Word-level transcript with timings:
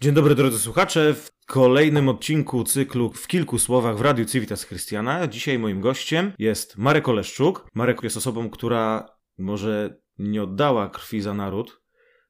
Dzień 0.00 0.14
dobry 0.14 0.34
drodzy 0.34 0.58
słuchacze. 0.58 1.14
W 1.14 1.30
kolejnym 1.46 2.08
odcinku 2.08 2.64
cyklu 2.64 3.12
w 3.12 3.26
kilku 3.26 3.58
słowach 3.58 3.96
w 3.96 4.00
Radiu 4.00 4.24
Civitas 4.24 4.66
Christiana. 4.66 5.26
Dzisiaj 5.26 5.58
moim 5.58 5.80
gościem 5.80 6.32
jest 6.38 6.76
Marek 6.76 7.08
Oleszczuk. 7.08 7.66
Marek 7.74 8.02
jest 8.02 8.16
osobą, 8.16 8.50
która 8.50 9.08
może 9.38 10.00
nie 10.18 10.42
oddała 10.42 10.88
krwi 10.88 11.20
za 11.20 11.34
naród, 11.34 11.82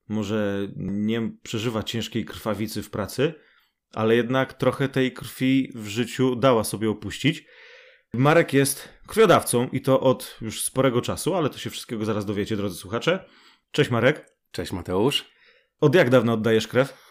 może 0.08 0.68
nie 0.76 1.32
przeżywa 1.42 1.82
ciężkiej 1.82 2.24
krwawicy 2.24 2.82
w 2.82 2.90
pracy, 2.90 3.34
ale 3.94 4.16
jednak 4.16 4.54
trochę 4.54 4.88
tej 4.88 5.12
krwi 5.12 5.72
w 5.74 5.86
życiu 5.86 6.36
dała 6.36 6.64
sobie 6.64 6.90
opuścić. 6.90 7.44
Marek 8.14 8.52
jest 8.52 8.88
krwiodawcą 9.06 9.68
i 9.68 9.80
to 9.80 10.00
od 10.00 10.36
już 10.40 10.62
sporego 10.64 11.00
czasu, 11.00 11.34
ale 11.34 11.50
to 11.50 11.58
się 11.58 11.70
wszystkiego 11.70 12.04
zaraz 12.04 12.24
dowiecie, 12.26 12.56
drodzy 12.56 12.76
słuchacze. 12.76 13.24
Cześć 13.70 13.90
Marek. 13.90 14.36
Cześć 14.50 14.72
Mateusz. 14.72 15.30
Od 15.80 15.94
jak 15.94 16.10
dawno 16.10 16.32
oddajesz 16.32 16.68
krew? 16.68 17.07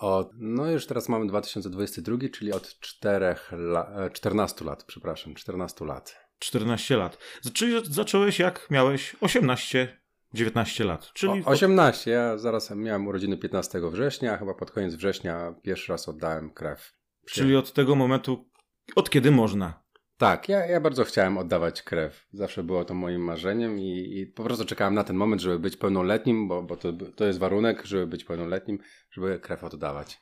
Od, 0.00 0.30
no 0.34 0.70
już 0.70 0.86
teraz 0.86 1.08
mamy 1.08 1.26
2022, 1.26 2.16
czyli 2.32 2.52
od 2.52 2.80
4 2.80 3.36
la, 3.52 4.10
14 4.12 4.64
lat, 4.64 4.84
przepraszam, 4.84 5.34
14 5.34 5.84
lat. 5.84 6.30
14 6.38 6.96
lat. 6.96 7.18
Czyli 7.54 7.72
zacząłeś 7.84 8.38
jak 8.38 8.66
miałeś 8.70 9.16
18, 9.20 10.00
19 10.34 10.84
lat. 10.84 11.12
Czyli 11.12 11.44
o, 11.44 11.48
18, 11.48 12.10
ja 12.10 12.38
zaraz 12.38 12.70
miałem 12.70 13.06
urodziny 13.06 13.36
15 13.36 13.80
września, 13.90 14.36
chyba 14.36 14.54
pod 14.54 14.70
koniec 14.70 14.94
września 14.94 15.54
pierwszy 15.62 15.92
raz 15.92 16.08
oddałem 16.08 16.50
krew. 16.50 16.92
Czyli 17.26 17.56
od 17.56 17.72
tego 17.72 17.94
momentu, 17.94 18.50
od 18.96 19.10
kiedy 19.10 19.30
można? 19.30 19.82
Tak, 20.20 20.48
ja, 20.48 20.66
ja 20.66 20.80
bardzo 20.80 21.04
chciałem 21.04 21.38
oddawać 21.38 21.82
krew. 21.82 22.26
Zawsze 22.32 22.62
było 22.62 22.84
to 22.84 22.94
moim 22.94 23.22
marzeniem 23.22 23.78
i, 23.78 24.18
i 24.18 24.26
po 24.26 24.44
prostu 24.44 24.64
czekałem 24.64 24.94
na 24.94 25.04
ten 25.04 25.16
moment, 25.16 25.42
żeby 25.42 25.58
być 25.58 25.76
pełnoletnim, 25.76 26.48
bo, 26.48 26.62
bo 26.62 26.76
to, 26.76 26.92
to 26.92 27.24
jest 27.24 27.38
warunek, 27.38 27.84
żeby 27.84 28.06
być 28.06 28.24
pełnoletnim, 28.24 28.78
żeby 29.10 29.38
krew 29.38 29.64
oddawać. 29.64 30.20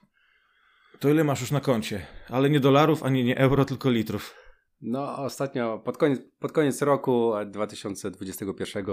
To 1.01 1.09
ile 1.09 1.25
masz 1.25 1.41
już 1.41 1.51
na 1.51 1.61
koncie? 1.61 2.07
Ale 2.29 2.51
nie 2.51 2.61
dolarów, 2.61 3.03
ani 3.03 3.25
nie 3.25 3.39
euro, 3.39 3.65
tylko 3.65 3.91
litrów. 3.91 4.35
No, 4.81 5.17
ostatnio, 5.17 5.79
pod 5.79 5.97
koniec, 5.97 6.21
pod 6.39 6.53
koniec 6.53 6.83
roku 6.83 7.33
2021 7.47 8.85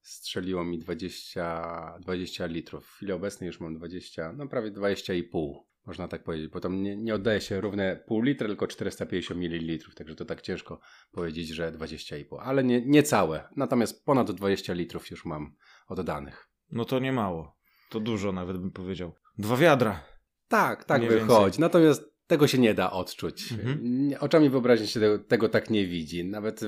strzeliło 0.00 0.64
mi 0.64 0.78
20, 0.78 1.98
20 2.00 2.46
litrów. 2.46 2.86
W 2.86 2.94
chwili 2.96 3.12
obecnej 3.12 3.46
już 3.46 3.60
mam 3.60 3.74
20, 3.74 4.32
no 4.32 4.48
prawie 4.48 4.70
20,5 4.70 5.54
można 5.86 6.08
tak 6.08 6.24
powiedzieć, 6.24 6.48
bo 6.48 6.60
tam 6.60 6.82
nie, 6.82 6.96
nie 6.96 7.14
oddaje 7.14 7.40
się 7.40 7.60
równe 7.60 8.04
pół 8.06 8.22
litra, 8.22 8.48
tylko 8.48 8.66
450 8.66 9.40
ml, 9.40 9.94
także 9.94 10.14
to 10.14 10.24
tak 10.24 10.42
ciężko 10.42 10.80
powiedzieć, 11.12 11.48
że 11.48 11.72
20,5, 11.72 12.36
ale 12.40 12.64
nie, 12.64 12.86
nie 12.86 13.02
całe. 13.02 13.48
Natomiast 13.56 14.04
ponad 14.04 14.30
20 14.30 14.72
litrów 14.72 15.10
już 15.10 15.24
mam 15.24 15.56
oddanych. 15.88 16.48
No 16.70 16.84
to 16.84 16.98
nie 16.98 17.12
mało. 17.12 17.56
To 17.90 18.00
dużo 18.00 18.32
nawet 18.32 18.58
bym 18.58 18.70
powiedział. 18.70 19.12
Dwa 19.38 19.56
wiadra. 19.56 20.04
Tak, 20.48 20.84
tak 20.84 21.02
nie 21.02 21.08
wychodzi. 21.08 21.44
Więcej. 21.44 21.60
Natomiast 21.60 22.16
tego 22.26 22.46
się 22.46 22.58
nie 22.58 22.74
da 22.74 22.90
odczuć. 22.90 23.52
Mhm. 23.52 24.14
Oczami 24.20 24.50
wyobraźni 24.50 24.86
się 24.86 25.00
tego, 25.00 25.18
tego, 25.18 25.48
tak 25.48 25.70
nie 25.70 25.86
widzi. 25.86 26.24
Nawet 26.24 26.60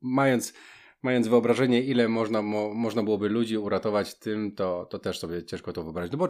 mając, 0.00 0.54
mając 1.02 1.28
wyobrażenie, 1.28 1.82
ile 1.82 2.08
można, 2.08 2.42
mo, 2.42 2.74
można 2.74 3.02
byłoby 3.02 3.28
ludzi 3.28 3.58
uratować 3.58 4.18
tym, 4.18 4.54
to, 4.54 4.86
to 4.90 4.98
też 4.98 5.18
sobie 5.18 5.44
ciężko 5.44 5.72
to 5.72 5.82
wyobrazić. 5.82 6.12
No 6.12 6.18
bo 6.18 6.28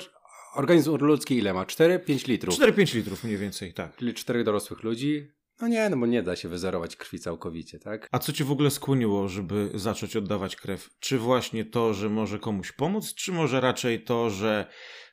organizm 0.54 0.96
ludzki 0.96 1.36
ile 1.36 1.54
ma? 1.54 1.64
4-5 1.64 2.28
litrów? 2.28 2.54
4-5 2.54 2.94
litrów 2.94 3.24
mniej 3.24 3.36
więcej, 3.36 3.74
tak. 3.74 3.96
Czyli 3.96 4.14
4 4.14 4.44
dorosłych 4.44 4.82
ludzi. 4.82 5.28
No 5.60 5.68
nie, 5.68 5.90
no 5.90 5.96
bo 5.96 6.06
nie 6.06 6.22
da 6.22 6.36
się 6.36 6.48
wyzerować 6.48 6.96
krwi 6.96 7.18
całkowicie, 7.18 7.78
tak? 7.78 8.08
A 8.12 8.18
co 8.18 8.32
cię 8.32 8.44
w 8.44 8.52
ogóle 8.52 8.70
skłoniło, 8.70 9.28
żeby 9.28 9.70
zacząć 9.74 10.16
oddawać 10.16 10.56
krew? 10.56 10.88
Czy 11.00 11.18
właśnie 11.18 11.64
to, 11.64 11.94
że 11.94 12.08
może 12.08 12.38
komuś 12.38 12.72
pomóc, 12.72 13.14
czy 13.14 13.32
może 13.32 13.60
raczej 13.60 14.04
to, 14.04 14.30
że 14.30 14.66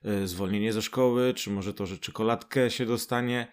y, 0.05 0.27
zwolnienie 0.27 0.73
ze 0.73 0.81
szkoły, 0.81 1.33
czy 1.33 1.49
może 1.49 1.73
to, 1.73 1.85
że 1.85 1.97
czekoladkę 1.97 2.71
się 2.71 2.85
dostanie? 2.85 3.47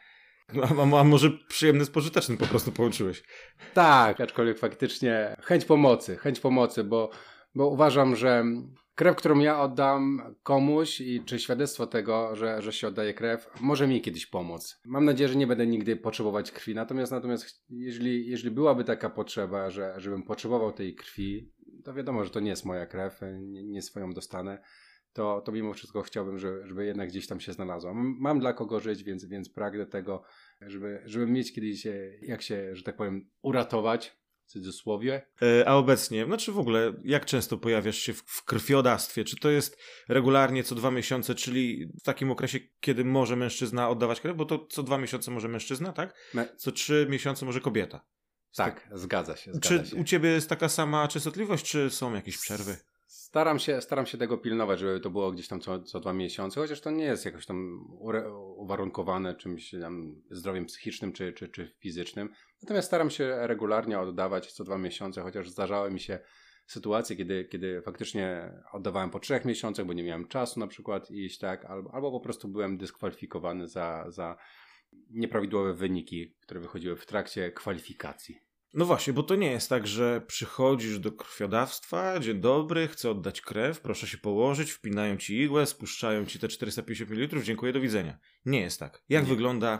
A, 0.62 1.00
a, 1.00 1.04
może 1.04 1.30
przyjemny 1.48 1.84
z 1.84 1.90
pożytecznym 1.90 2.38
po 2.38 2.46
prostu 2.46 2.72
połączyłeś? 2.72 3.22
Tak, 3.74 4.20
aczkolwiek 4.20 4.58
faktycznie 4.58 5.36
chęć 5.42 5.64
pomocy, 5.64 6.16
chęć 6.16 6.40
pomocy, 6.40 6.84
bo, 6.84 7.10
bo 7.54 7.68
uważam, 7.68 8.16
że 8.16 8.44
krew, 8.94 9.16
którą 9.16 9.38
ja 9.38 9.60
oddam 9.60 10.34
komuś 10.42 11.00
i 11.00 11.24
czy 11.24 11.38
świadectwo 11.38 11.86
tego, 11.86 12.36
że, 12.36 12.62
że 12.62 12.72
się 12.72 12.88
oddaje 12.88 13.14
krew, 13.14 13.50
może 13.60 13.86
mi 13.86 14.00
kiedyś 14.00 14.26
pomóc. 14.26 14.80
Mam 14.84 15.04
nadzieję, 15.04 15.28
że 15.28 15.36
nie 15.36 15.46
będę 15.46 15.66
nigdy 15.66 15.96
potrzebować 15.96 16.52
krwi. 16.52 16.74
Natomiast 16.74 17.12
natomiast 17.12 17.64
jeżeli, 17.70 18.30
jeżeli 18.30 18.54
byłaby 18.54 18.84
taka 18.84 19.10
potrzeba, 19.10 19.70
że 19.70 19.94
żebym 19.96 20.22
potrzebował 20.22 20.72
tej 20.72 20.94
krwi, 20.94 21.52
to 21.84 21.94
wiadomo, 21.94 22.24
że 22.24 22.30
to 22.30 22.40
nie 22.40 22.50
jest 22.50 22.64
moja 22.64 22.86
krew, 22.86 23.20
nie, 23.40 23.64
nie 23.64 23.82
swoją 23.82 24.12
dostanę. 24.12 24.62
To, 25.12 25.40
to 25.40 25.52
mimo 25.52 25.74
wszystko 25.74 26.02
chciałbym, 26.02 26.38
żeby, 26.38 26.66
żeby 26.66 26.84
jednak 26.86 27.08
gdzieś 27.08 27.26
tam 27.26 27.40
się 27.40 27.52
znalazła. 27.52 27.92
Mam 27.94 28.40
dla 28.40 28.52
kogo 28.52 28.80
żyć, 28.80 29.04
więc, 29.04 29.24
więc 29.24 29.48
pragnę 29.48 29.86
tego, 29.86 30.22
żeby, 30.60 31.02
żeby 31.04 31.26
mieć 31.26 31.52
kiedyś, 31.52 31.86
jak 32.22 32.42
się, 32.42 32.76
że 32.76 32.82
tak 32.82 32.96
powiem, 32.96 33.30
uratować 33.42 34.23
w 34.46 34.50
cudzysłowie. 34.50 35.26
E, 35.42 35.68
a 35.68 35.74
obecnie, 35.74 36.24
znaczy 36.24 36.52
w 36.52 36.58
ogóle, 36.58 36.92
jak 37.04 37.26
często 37.26 37.58
pojawiasz 37.58 37.98
się 37.98 38.14
w, 38.14 38.22
w 38.26 38.44
krwiodawstwie? 38.44 39.24
Czy 39.24 39.36
to 39.36 39.50
jest 39.50 39.78
regularnie 40.08 40.64
co 40.64 40.74
dwa 40.74 40.90
miesiące, 40.90 41.34
czyli 41.34 41.86
w 42.00 42.02
takim 42.02 42.30
okresie, 42.30 42.58
kiedy 42.80 43.04
może 43.04 43.36
mężczyzna 43.36 43.88
oddawać 43.88 44.20
krew? 44.20 44.36
Bo 44.36 44.44
to 44.44 44.66
co 44.70 44.82
dwa 44.82 44.98
miesiące 44.98 45.30
może 45.30 45.48
mężczyzna, 45.48 45.92
tak? 45.92 46.14
Co 46.56 46.72
trzy 46.72 47.06
miesiące 47.10 47.46
może 47.46 47.60
kobieta. 47.60 48.06
Tak, 48.56 48.88
zgadza 48.92 49.36
się. 49.36 49.52
Zgadza 49.52 49.84
czy 49.84 49.90
się. 49.90 49.96
u 49.96 50.04
ciebie 50.04 50.28
jest 50.28 50.48
taka 50.48 50.68
sama 50.68 51.08
częstotliwość, 51.08 51.70
czy 51.70 51.90
są 51.90 52.14
jakieś 52.14 52.38
przerwy? 52.38 52.76
Staram 53.34 53.58
się, 53.58 53.80
staram 53.80 54.06
się 54.06 54.18
tego 54.18 54.38
pilnować, 54.38 54.80
żeby 54.80 55.00
to 55.00 55.10
było 55.10 55.32
gdzieś 55.32 55.48
tam 55.48 55.60
co, 55.60 55.82
co 55.82 56.00
dwa 56.00 56.12
miesiące, 56.12 56.60
chociaż 56.60 56.80
to 56.80 56.90
nie 56.90 57.04
jest 57.04 57.24
jakoś 57.24 57.46
tam 57.46 57.86
uwarunkowane 58.56 59.34
czymś 59.34 59.70
tam 59.80 60.22
zdrowiem 60.30 60.66
psychicznym 60.66 61.12
czy, 61.12 61.32
czy, 61.32 61.48
czy 61.48 61.74
fizycznym. 61.78 62.30
Natomiast 62.62 62.88
staram 62.88 63.10
się 63.10 63.46
regularnie 63.46 64.00
oddawać 64.00 64.52
co 64.52 64.64
dwa 64.64 64.78
miesiące, 64.78 65.22
chociaż 65.22 65.50
zdarzały 65.50 65.90
mi 65.90 66.00
się 66.00 66.18
sytuacje, 66.66 67.16
kiedy, 67.16 67.44
kiedy 67.44 67.82
faktycznie 67.82 68.52
oddawałem 68.72 69.10
po 69.10 69.20
trzech 69.20 69.44
miesiącach, 69.44 69.86
bo 69.86 69.92
nie 69.92 70.02
miałem 70.02 70.28
czasu 70.28 70.60
na 70.60 70.66
przykład 70.66 71.10
iść, 71.10 71.38
tak, 71.38 71.64
albo, 71.64 71.94
albo 71.94 72.10
po 72.10 72.20
prostu 72.20 72.48
byłem 72.48 72.78
dyskwalifikowany 72.78 73.68
za, 73.68 74.04
za 74.08 74.36
nieprawidłowe 75.10 75.74
wyniki, 75.74 76.34
które 76.40 76.60
wychodziły 76.60 76.96
w 76.96 77.06
trakcie 77.06 77.52
kwalifikacji. 77.52 78.53
No 78.74 78.84
właśnie, 78.84 79.12
bo 79.12 79.22
to 79.22 79.34
nie 79.34 79.50
jest 79.50 79.68
tak, 79.68 79.86
że 79.86 80.20
przychodzisz 80.20 80.98
do 80.98 81.12
krwiodawstwa, 81.12 82.20
dzień 82.20 82.40
dobry, 82.40 82.88
chcę 82.88 83.10
oddać 83.10 83.40
krew, 83.40 83.80
proszę 83.80 84.06
się 84.06 84.18
położyć, 84.18 84.72
wpinają 84.72 85.16
ci 85.16 85.40
igłę, 85.40 85.66
spuszczają 85.66 86.26
ci 86.26 86.38
te 86.38 86.48
450 86.48 87.10
ml, 87.10 87.42
dziękuję, 87.42 87.72
do 87.72 87.80
widzenia. 87.80 88.18
Nie 88.46 88.60
jest 88.60 88.80
tak. 88.80 89.02
Jak 89.08 89.22
nie. 89.24 89.28
wygląda 89.28 89.78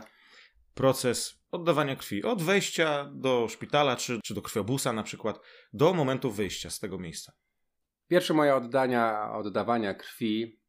proces 0.73 1.43
oddawania 1.51 1.95
krwi 1.95 2.23
od 2.23 2.41
wejścia 2.41 3.11
do 3.13 3.47
szpitala 3.49 3.95
czy, 3.95 4.19
czy 4.23 4.33
do 4.33 4.41
krwiobusa 4.41 4.93
na 4.93 5.03
przykład, 5.03 5.39
do 5.73 5.93
momentu 5.93 6.31
wyjścia 6.31 6.69
z 6.69 6.79
tego 6.79 6.97
miejsca? 6.97 7.33
Pierwsze 8.07 8.33
moje 8.33 8.55
oddania, 8.55 9.31
oddawania 9.31 9.93
krwi 9.93 10.59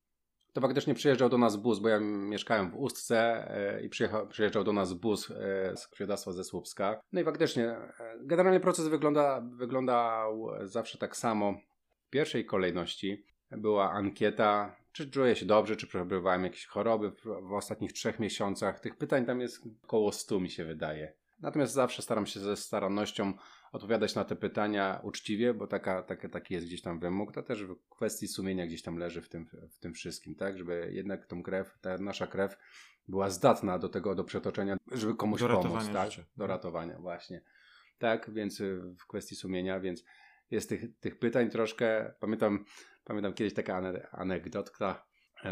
to 0.56 0.60
faktycznie 0.60 0.94
przyjeżdżał 0.94 1.28
do 1.28 1.38
nas 1.38 1.56
bus, 1.56 1.78
bo 1.78 1.88
ja 1.88 2.00
mieszkałem 2.00 2.70
w 2.70 2.76
Ustce 2.76 3.50
e, 3.50 3.82
i 3.82 3.88
przyjeżdżał 4.28 4.64
do 4.64 4.72
nas 4.72 4.92
bus 4.92 5.30
e, 5.30 5.76
z 5.76 5.88
krwiodawstwa 5.88 6.32
ze 6.32 6.44
Słupska. 6.44 7.00
No 7.12 7.20
i 7.20 7.24
faktycznie, 7.24 7.64
e, 7.68 7.90
generalnie 8.20 8.60
proces 8.60 8.88
wygląda, 8.88 9.40
wyglądał 9.40 10.48
zawsze 10.62 10.98
tak 10.98 11.16
samo. 11.16 11.54
W 12.06 12.10
pierwszej 12.10 12.46
kolejności 12.46 13.24
była 13.50 13.90
ankieta, 13.90 14.76
czy 14.92 15.10
czuję 15.10 15.36
się 15.36 15.46
dobrze, 15.46 15.76
czy 15.76 15.86
przebywałem 15.86 16.44
jakieś 16.44 16.66
choroby 16.66 17.10
w, 17.10 17.24
w 17.24 17.52
ostatnich 17.52 17.92
trzech 17.92 18.18
miesiącach. 18.18 18.80
Tych 18.80 18.96
pytań 18.96 19.26
tam 19.26 19.40
jest 19.40 19.62
około 19.84 20.12
100 20.12 20.40
mi 20.40 20.50
się 20.50 20.64
wydaje. 20.64 21.12
Natomiast 21.40 21.72
zawsze 21.72 22.02
staram 22.02 22.26
się 22.26 22.40
ze 22.40 22.56
starannością 22.56 23.32
odpowiadać 23.72 24.14
na 24.14 24.24
te 24.24 24.36
pytania 24.36 25.00
uczciwie, 25.02 25.54
bo 25.54 25.66
taka, 25.66 26.02
taka, 26.02 26.28
taki 26.28 26.54
jest 26.54 26.66
gdzieś 26.66 26.82
tam 26.82 26.98
wymóg. 27.00 27.32
To 27.32 27.42
też 27.42 27.64
w 27.64 27.76
kwestii 27.88 28.28
sumienia 28.28 28.66
gdzieś 28.66 28.82
tam 28.82 28.98
leży 28.98 29.22
w 29.22 29.28
tym, 29.28 29.46
w 29.70 29.78
tym 29.78 29.94
wszystkim, 29.94 30.34
tak? 30.34 30.58
Żeby 30.58 30.90
jednak 30.92 31.26
tą 31.26 31.42
krew, 31.42 31.78
ta 31.80 31.98
nasza 31.98 32.26
krew 32.26 32.56
była 33.08 33.30
zdatna 33.30 33.78
do 33.78 33.88
tego, 33.88 34.14
do 34.14 34.24
przetoczenia, 34.24 34.76
żeby 34.92 35.14
komuś 35.14 35.40
do 35.40 35.48
pomóc, 35.48 35.88
tak? 35.92 36.10
Życia. 36.10 36.24
Do 36.36 36.46
ratowania, 36.46 36.98
właśnie. 36.98 37.42
Tak, 37.98 38.30
więc 38.30 38.60
y, 38.60 38.94
w 38.98 39.06
kwestii 39.06 39.36
sumienia, 39.36 39.80
więc 39.80 40.04
jest 40.50 40.68
tych, 40.68 40.98
tych 41.00 41.18
pytań 41.18 41.50
troszkę. 41.50 42.14
Pamiętam, 42.20 42.64
pamiętam 43.04 43.34
kiedyś 43.34 43.54
taka 43.54 43.82
anegdotka, 44.12 45.06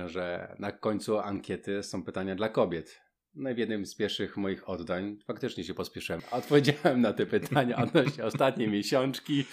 że 0.06 0.56
na 0.58 0.72
końcu 0.72 1.18
ankiety 1.18 1.82
są 1.82 2.02
pytania 2.02 2.34
dla 2.34 2.48
kobiet. 2.48 3.03
No 3.36 3.54
w 3.54 3.58
jednym 3.58 3.86
z 3.86 3.94
pierwszych 3.94 4.36
moich 4.36 4.68
oddań 4.68 5.16
faktycznie 5.26 5.64
się 5.64 5.74
pospieszyłem. 5.74 6.20
Odpowiedziałem 6.30 7.00
na 7.00 7.12
te 7.12 7.26
pytania 7.26 7.76
odnośnie 7.76 8.24
ostatniej 8.34 8.68
miesiączki 8.68 9.44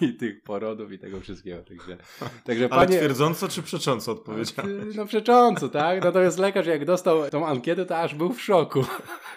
i 0.00 0.14
tych 0.14 0.42
porodów 0.42 0.92
i 0.92 0.98
tego 0.98 1.20
wszystkiego. 1.20 1.62
Także, 1.62 1.96
także 2.44 2.68
Ale 2.70 2.86
panie... 2.86 2.98
twierdząco 2.98 3.48
czy 3.48 3.62
przecząco 3.62 4.12
odpowiedziałem? 4.12 4.92
No 4.96 5.06
przecząco, 5.06 5.68
tak? 5.68 6.04
Natomiast 6.04 6.38
lekarz 6.38 6.66
jak 6.66 6.84
dostał 6.84 7.30
tą 7.30 7.46
ankietę, 7.46 7.86
to 7.86 7.98
aż 7.98 8.14
był 8.14 8.32
w 8.32 8.42
szoku. 8.42 8.84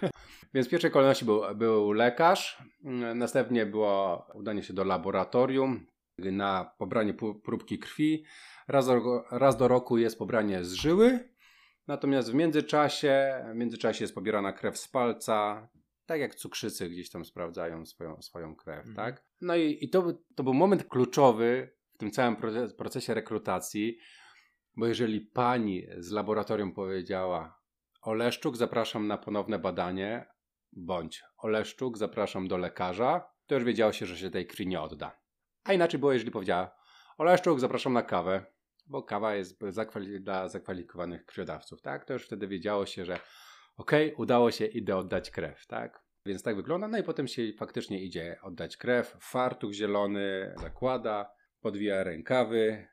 Więc 0.53 0.67
w 0.67 0.69
pierwszej 0.69 0.91
kolejności 0.91 1.25
był, 1.25 1.41
był 1.55 1.91
lekarz, 1.91 2.63
następnie 3.15 3.65
było 3.65 4.27
udanie 4.33 4.63
się 4.63 4.73
do 4.73 4.83
laboratorium 4.83 5.85
na 6.17 6.71
pobranie 6.77 7.13
próbki 7.43 7.79
krwi. 7.79 8.23
Raz 8.67 8.87
do, 8.87 9.23
raz 9.31 9.57
do 9.57 9.67
roku 9.67 9.97
jest 9.97 10.17
pobranie 10.17 10.63
z 10.63 10.73
żyły 10.73 11.29
Natomiast 11.89 12.31
w 12.31 12.33
międzyczasie, 12.33 13.45
w 13.51 13.55
międzyczasie 13.55 14.03
jest 14.03 14.15
pobierana 14.15 14.53
krew 14.53 14.77
z 14.77 14.87
palca, 14.87 15.69
tak 16.05 16.19
jak 16.19 16.35
cukrzycy 16.35 16.89
gdzieś 16.89 17.09
tam 17.09 17.25
sprawdzają 17.25 17.85
swoją, 17.85 18.21
swoją 18.21 18.55
krew, 18.55 18.87
mhm. 18.87 18.95
tak? 18.95 19.25
No 19.41 19.55
i, 19.55 19.77
i 19.81 19.89
to, 19.89 20.13
to 20.35 20.43
był 20.43 20.53
moment 20.53 20.83
kluczowy 20.83 21.75
w 21.93 21.97
tym 21.97 22.11
całym 22.11 22.35
procesie 22.77 23.13
rekrutacji, 23.13 23.97
bo 24.77 24.87
jeżeli 24.87 25.21
pani 25.21 25.87
z 25.97 26.11
laboratorium 26.11 26.73
powiedziała 26.73 27.59
Oleszczuk, 28.01 28.57
zapraszam 28.57 29.07
na 29.07 29.17
ponowne 29.17 29.59
badanie, 29.59 30.25
bądź 30.71 31.23
Oleszczuk, 31.37 31.97
zapraszam 31.97 32.47
do 32.47 32.57
lekarza, 32.57 33.29
to 33.45 33.55
już 33.55 33.63
wiedziało 33.63 33.91
się, 33.91 34.05
że 34.05 34.17
się 34.17 34.29
tej 34.29 34.47
krwi 34.47 34.67
nie 34.67 34.81
odda. 34.81 35.19
A 35.63 35.73
inaczej 35.73 35.99
było, 35.99 36.13
jeżeli 36.13 36.31
powiedziała 36.31 36.75
Oleszczuk, 37.17 37.59
zapraszam 37.59 37.93
na 37.93 38.01
kawę, 38.01 38.45
bo 38.89 39.03
kawa 39.03 39.35
jest 39.35 39.59
zakwali 39.69 40.21
dla 40.21 40.49
zakwalifikowanych 40.49 41.25
krwiodawców, 41.25 41.81
tak? 41.81 42.05
To 42.05 42.13
już 42.13 42.25
wtedy 42.25 42.47
wiedziało 42.47 42.85
się, 42.85 43.05
że 43.05 43.19
okej, 43.77 44.07
okay, 44.07 44.21
udało 44.21 44.51
się, 44.51 44.65
idę 44.65 44.97
oddać 44.97 45.31
krew, 45.31 45.67
tak? 45.67 46.03
Więc 46.25 46.43
tak 46.43 46.55
wygląda, 46.55 46.87
no 46.87 46.97
i 46.97 47.03
potem 47.03 47.27
się 47.27 47.53
faktycznie 47.53 48.03
idzie 48.03 48.37
oddać 48.41 48.77
krew, 48.77 49.17
fartuch 49.19 49.73
zielony 49.73 50.53
zakłada, 50.61 51.31
podwija 51.61 52.03
rękawy, 52.03 52.87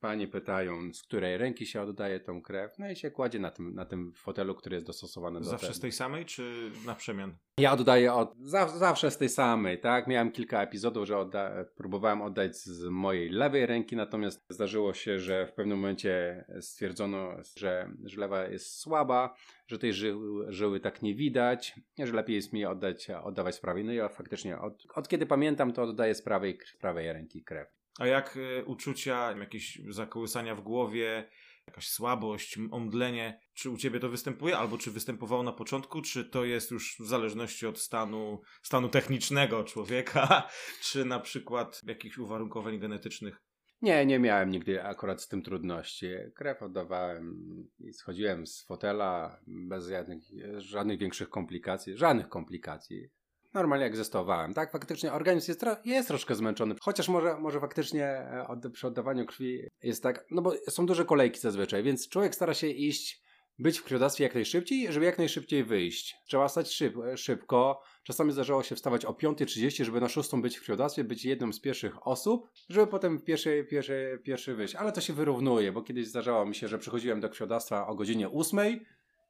Panie 0.00 0.28
pytają, 0.28 0.92
z 0.92 1.02
której 1.02 1.38
ręki 1.38 1.66
się 1.66 1.82
oddaje 1.82 2.20
tą 2.20 2.42
krew, 2.42 2.78
no 2.78 2.90
i 2.90 2.96
się 2.96 3.10
kładzie 3.10 3.38
na 3.38 3.50
tym, 3.50 3.74
na 3.74 3.84
tym 3.84 4.12
fotelu, 4.12 4.54
który 4.54 4.76
jest 4.76 4.86
dostosowany 4.86 5.40
do 5.40 5.44
Zawsze 5.44 5.74
z 5.74 5.80
tej 5.80 5.92
samej, 5.92 6.24
czy 6.24 6.70
na 6.86 6.94
przemian? 6.94 7.36
Ja 7.58 7.72
oddaję 7.72 8.12
od, 8.12 8.34
zawsze 8.78 9.10
z 9.10 9.18
tej 9.18 9.28
samej, 9.28 9.80
tak? 9.80 10.06
Miałem 10.06 10.32
kilka 10.32 10.62
epizodów, 10.62 11.06
że 11.06 11.18
odda 11.18 11.64
próbowałem 11.76 12.22
oddać 12.22 12.56
z 12.56 12.84
mojej 12.84 13.30
lewej 13.30 13.66
ręki, 13.66 13.96
natomiast 13.96 14.44
zdarzyło 14.48 14.94
się, 14.94 15.18
że 15.18 15.46
w 15.46 15.52
pewnym 15.52 15.78
momencie 15.78 16.44
stwierdzono, 16.60 17.36
że, 17.56 17.90
że 18.04 18.20
lewa 18.20 18.44
jest 18.44 18.80
słaba, 18.80 19.34
że 19.66 19.78
tej 19.78 19.92
żyły, 19.92 20.52
żyły 20.52 20.80
tak 20.80 21.02
nie 21.02 21.14
widać, 21.14 21.74
że 21.98 22.12
lepiej 22.12 22.36
jest 22.36 22.52
mi 22.52 22.66
oddać, 22.66 23.10
oddawać 23.10 23.54
z 23.54 23.60
prawej. 23.60 23.84
No 23.84 23.92
i 23.92 23.96
ja 23.96 24.08
faktycznie 24.08 24.58
od, 24.58 24.86
od 24.94 25.08
kiedy 25.08 25.26
pamiętam, 25.26 25.72
to 25.72 25.82
oddaję 25.82 26.14
z 26.14 26.22
prawej, 26.22 26.58
z 26.74 26.76
prawej 26.76 27.12
ręki 27.12 27.44
krew. 27.44 27.79
A 27.98 28.06
jak 28.06 28.36
y, 28.36 28.64
uczucia, 28.64 29.32
jakieś 29.38 29.78
zakołysania 29.88 30.54
w 30.54 30.60
głowie, 30.60 31.30
jakaś 31.66 31.88
słabość, 31.88 32.58
omdlenie, 32.70 33.40
czy 33.54 33.70
u 33.70 33.76
ciebie 33.76 34.00
to 34.00 34.08
występuje, 34.08 34.58
albo 34.58 34.78
czy 34.78 34.90
występowało 34.90 35.42
na 35.42 35.52
początku, 35.52 36.02
czy 36.02 36.24
to 36.24 36.44
jest 36.44 36.70
już 36.70 36.96
w 37.00 37.06
zależności 37.06 37.66
od 37.66 37.78
stanu, 37.78 38.40
stanu 38.62 38.88
technicznego 38.88 39.64
człowieka, 39.64 40.48
czy 40.90 41.04
na 41.04 41.20
przykład 41.20 41.80
jakichś 41.86 42.18
uwarunkowań 42.18 42.78
genetycznych? 42.78 43.42
Nie, 43.82 44.06
nie 44.06 44.18
miałem 44.18 44.50
nigdy 44.50 44.84
akurat 44.84 45.22
z 45.22 45.28
tym 45.28 45.42
trudności. 45.42 46.08
Krew 46.34 46.62
oddawałem 46.62 47.36
i 47.78 47.92
schodziłem 47.92 48.46
z 48.46 48.64
fotela 48.64 49.40
bez 49.46 49.88
żadnych, 49.88 50.22
żadnych 50.56 50.98
większych 50.98 51.28
komplikacji, 51.28 51.96
żadnych 51.96 52.28
komplikacji 52.28 53.08
normalnie 53.54 53.86
egzystowałem, 53.86 54.54
tak? 54.54 54.72
Faktycznie 54.72 55.12
organizm 55.12 55.50
jest, 55.50 55.64
jest 55.84 56.08
troszkę 56.08 56.34
zmęczony, 56.34 56.74
chociaż 56.80 57.08
może, 57.08 57.38
może 57.38 57.60
faktycznie 57.60 58.06
e, 58.06 58.46
od, 58.48 58.72
przy 58.72 58.86
oddawaniu 58.86 59.26
krwi 59.26 59.60
jest 59.82 60.02
tak, 60.02 60.24
no 60.30 60.42
bo 60.42 60.52
są 60.68 60.86
duże 60.86 61.04
kolejki 61.04 61.40
zazwyczaj, 61.40 61.82
więc 61.82 62.08
człowiek 62.08 62.34
stara 62.34 62.54
się 62.54 62.66
iść, 62.66 63.22
być 63.60 63.78
w 63.78 63.84
krwiodawstwie 63.84 64.24
jak 64.24 64.34
najszybciej, 64.34 64.92
żeby 64.92 65.06
jak 65.06 65.18
najszybciej 65.18 65.64
wyjść. 65.64 66.16
Trzeba 66.26 66.48
stać 66.48 66.72
szyb 66.72 66.94
szybko. 67.16 67.82
Czasami 68.04 68.32
zdarzało 68.32 68.62
się 68.62 68.76
wstawać 68.76 69.04
o 69.04 69.12
5.30, 69.12 69.84
żeby 69.84 70.00
na 70.00 70.08
6 70.08 70.30
być 70.42 70.56
w 70.56 70.60
krwiodawstwie, 70.60 71.04
być 71.04 71.24
jedną 71.24 71.52
z 71.52 71.60
pierwszych 71.60 72.06
osób, 72.06 72.50
żeby 72.68 72.86
potem 72.86 73.20
pierwszy, 73.20 73.66
pierwszy, 73.70 74.20
pierwszy 74.24 74.54
wyjść. 74.54 74.74
Ale 74.74 74.92
to 74.92 75.00
się 75.00 75.12
wyrównuje, 75.12 75.72
bo 75.72 75.82
kiedyś 75.82 76.08
zdarzało 76.08 76.46
mi 76.46 76.54
się, 76.54 76.68
że 76.68 76.78
przychodziłem 76.78 77.20
do 77.20 77.28
krwiodawstwa 77.28 77.86
o 77.86 77.94
godzinie 77.94 78.30
8 78.30 78.80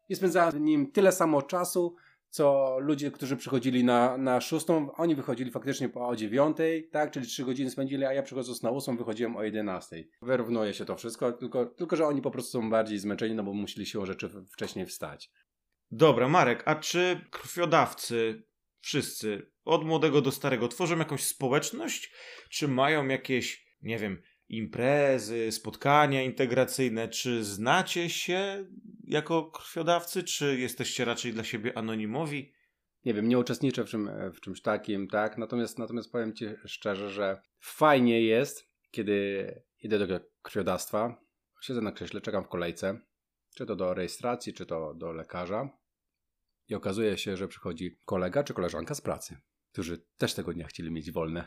i 0.09 0.17
spędzałem 0.17 0.53
w 0.53 0.61
nim 0.61 0.93
tyle 0.93 1.13
samo 1.13 1.43
czasu, 1.43 1.97
co 2.31 2.77
ludzie, 2.79 3.11
którzy 3.11 3.37
przychodzili 3.37 3.85
na, 3.85 4.19
na 4.19 4.41
szóstą, 4.41 4.93
oni 4.93 5.15
wychodzili 5.15 5.51
faktycznie 5.51 5.89
po 5.89 6.09
o 6.09 6.17
dziewiątej, 6.17 6.89
tak, 6.89 7.11
czyli 7.11 7.27
trzy 7.27 7.45
godziny 7.45 7.71
spędzili, 7.71 8.05
a 8.05 8.13
ja 8.13 8.23
przychodząc 8.23 8.63
na 8.63 8.71
ósmą 8.71 8.97
wychodziłem 8.97 9.37
o 9.37 9.43
jedenastej. 9.43 10.11
Wyrównuje 10.23 10.75
się 10.75 10.85
to 10.85 10.97
wszystko, 10.97 11.33
tylko, 11.33 11.67
tylko 11.67 11.97
że 11.97 12.07
oni 12.07 12.23
po 12.23 12.31
prostu 12.31 12.53
są 12.53 12.71
bardziej 12.71 12.99
zmęczeni, 12.99 13.35
no 13.35 13.43
bo 13.43 13.55
musieli 13.55 13.87
się 13.87 14.01
o 14.01 14.07
rzeczy 14.07 14.31
wcześniej 14.53 14.87
wstać. 14.87 15.31
Dobra, 15.91 16.29
Marek, 16.29 16.63
a 16.67 16.75
czy 16.75 17.21
krwiodawcy, 17.31 18.43
wszyscy, 18.81 19.51
od 19.65 19.85
młodego 19.85 20.21
do 20.21 20.33
starego, 20.33 20.69
tworzą 20.69 20.99
jakąś 20.99 21.23
społeczność? 21.23 22.13
Czy 22.51 22.69
mają 22.69 23.09
jakieś, 23.09 23.77
nie 23.83 23.99
wiem, 23.99 24.23
imprezy, 24.51 25.53
spotkania 25.53 26.23
integracyjne. 26.23 27.09
Czy 27.09 27.45
znacie 27.45 28.11
się 28.11 28.67
jako 29.05 29.45
krwiodawcy, 29.45 30.23
czy 30.23 30.59
jesteście 30.59 31.05
raczej 31.05 31.33
dla 31.33 31.45
siebie 31.45 31.79
anonimowi? 31.79 32.53
Nie 33.05 33.15
wiem, 33.15 33.29
nie 33.29 33.39
uczestniczę 33.39 33.85
w, 33.85 33.89
czym, 33.89 34.11
w 34.35 34.41
czymś 34.41 34.63
takim, 34.63 35.09
tak? 35.09 35.39
Natomiast, 35.39 35.79
natomiast 35.79 36.13
powiem 36.13 36.35
Ci 36.35 36.47
szczerze, 36.65 37.11
że 37.11 37.43
fajnie 37.59 38.23
jest, 38.23 38.71
kiedy 38.91 39.47
idę 39.83 40.07
do 40.07 40.21
krwiodawstwa, 40.43 41.25
siedzę 41.63 41.81
na 41.81 41.93
krześle, 41.93 42.21
czekam 42.21 42.45
w 42.45 42.49
kolejce, 42.49 43.01
czy 43.55 43.67
to 43.67 43.77
do 43.77 43.95
rejestracji, 43.95 44.53
czy 44.53 44.67
to 44.67 44.95
do 44.95 45.13
lekarza 45.13 45.69
i 46.69 46.75
okazuje 46.75 47.19
się, 47.19 47.37
że 47.37 47.49
przychodzi 47.49 47.99
kolega 48.05 48.45
czy 48.45 48.55
koleżanka 48.55 48.95
z 48.95 49.01
pracy 49.01 49.37
którzy 49.73 50.05
też 50.19 50.35
tego 50.35 50.53
dnia 50.53 50.67
chcieli 50.67 50.91
mieć 50.91 51.13
wolne. 51.13 51.45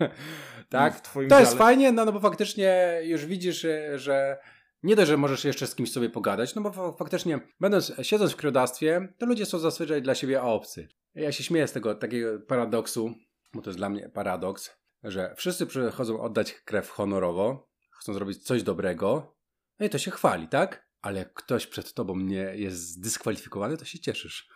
tak? 0.68 1.00
To 1.28 1.40
jest 1.40 1.54
fajnie, 1.54 1.92
no, 1.92 2.04
no 2.04 2.12
bo 2.12 2.20
faktycznie 2.20 3.00
już 3.02 3.26
widzisz, 3.26 3.66
że 3.94 4.38
nie 4.82 4.96
dość, 4.96 5.08
że 5.08 5.16
możesz 5.16 5.44
jeszcze 5.44 5.66
z 5.66 5.74
kimś 5.74 5.92
sobie 5.92 6.10
pogadać, 6.10 6.54
no 6.54 6.62
bo 6.62 6.92
faktycznie, 6.92 7.40
będąc, 7.60 7.92
siedząc 8.02 8.32
w 8.32 8.36
krwiodawstwie, 8.36 9.08
to 9.18 9.26
ludzie 9.26 9.46
są 9.46 9.58
zazwyczaj 9.58 10.02
dla 10.02 10.14
siebie 10.14 10.42
obcy. 10.42 10.88
Ja 11.14 11.32
się 11.32 11.44
śmieję 11.44 11.68
z 11.68 11.72
tego 11.72 11.94
takiego 11.94 12.40
paradoksu, 12.40 13.14
bo 13.54 13.62
to 13.62 13.70
jest 13.70 13.78
dla 13.78 13.88
mnie 13.88 14.08
paradoks, 14.08 14.76
że 15.02 15.34
wszyscy 15.36 15.66
przychodzą 15.66 16.20
oddać 16.20 16.52
krew 16.52 16.90
honorowo, 16.90 17.70
chcą 17.90 18.14
zrobić 18.14 18.44
coś 18.44 18.62
dobrego, 18.62 19.36
no 19.78 19.86
i 19.86 19.90
to 19.90 19.98
się 19.98 20.10
chwali, 20.10 20.48
tak? 20.48 20.90
Ale 21.02 21.18
jak 21.18 21.32
ktoś 21.32 21.66
przed 21.66 21.94
tobą 21.94 22.16
nie 22.16 22.56
jest 22.56 22.78
zdyskwalifikowany, 22.78 23.76
to 23.76 23.84
się 23.84 23.98
cieszysz. 23.98 24.48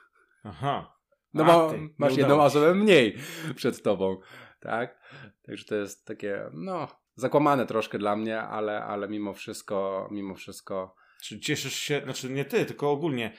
Aha. 0.44 0.96
No 1.34 1.44
bo 1.44 1.74
masz 1.98 2.16
jedną 2.16 2.42
osobę 2.42 2.74
mniej 2.74 3.18
przed 3.56 3.82
tobą, 3.82 4.20
tak? 4.60 5.00
Także 5.42 5.64
to 5.64 5.74
jest 5.74 6.06
takie, 6.06 6.50
no, 6.52 6.88
zakłamane 7.16 7.66
troszkę 7.66 7.98
dla 7.98 8.16
mnie, 8.16 8.40
ale, 8.40 8.84
ale 8.84 9.08
mimo 9.08 9.34
wszystko, 9.34 10.08
mimo 10.10 10.34
wszystko... 10.34 10.94
Czy 11.22 11.40
cieszysz 11.40 11.74
się, 11.74 12.00
znaczy 12.04 12.30
nie 12.30 12.44
ty, 12.44 12.64
tylko 12.64 12.90
ogólnie 12.90 13.32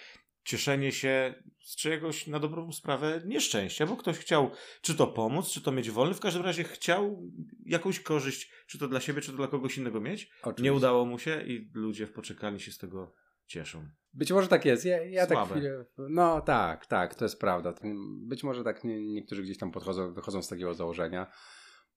cieszenie 0.45 0.91
się 0.91 1.43
z 1.59 1.75
czegoś 1.75 2.27
na 2.27 2.39
dobrą 2.39 2.71
sprawę 2.71 3.21
nieszczęścia, 3.25 3.85
bo 3.85 3.97
ktoś 3.97 4.17
chciał 4.17 4.51
czy 4.81 4.95
to 4.95 5.07
pomóc, 5.07 5.49
czy 5.49 5.61
to 5.61 5.71
mieć 5.71 5.91
wolny, 5.91 6.13
w 6.13 6.19
każdym 6.19 6.43
razie 6.43 6.63
chciał 6.63 7.31
jakąś 7.65 7.99
korzyść, 7.99 8.51
czy 8.67 8.79
to 8.79 8.87
dla 8.87 8.99
siebie, 8.99 9.21
czy 9.21 9.31
to 9.31 9.37
dla 9.37 9.47
kogoś 9.47 9.77
innego 9.77 10.01
mieć. 10.01 10.29
Oczywiście. 10.41 10.63
Nie 10.63 10.73
udało 10.73 11.05
mu 11.05 11.19
się 11.19 11.41
i 11.41 11.71
ludzie 11.73 12.07
w 12.07 12.13
poczekalni 12.13 12.59
się 12.59 12.71
z 12.71 12.77
tego 12.77 13.13
cieszą. 13.45 13.89
Być 14.13 14.31
może 14.31 14.47
tak 14.47 14.65
jest. 14.65 14.85
Ja, 14.85 15.03
ja 15.03 15.27
tak 15.27 15.49
chwilę, 15.49 15.85
No 15.97 16.41
tak, 16.41 16.85
tak, 16.85 17.15
to 17.15 17.25
jest 17.25 17.39
prawda. 17.39 17.73
Być 18.27 18.43
może 18.43 18.63
tak 18.63 18.83
nie, 18.83 19.01
niektórzy 19.01 19.43
gdzieś 19.43 19.57
tam 19.57 19.71
podchodzą, 19.71 20.13
wychodzą 20.13 20.41
z 20.41 20.47
takiego 20.47 20.73
założenia. 20.73 21.31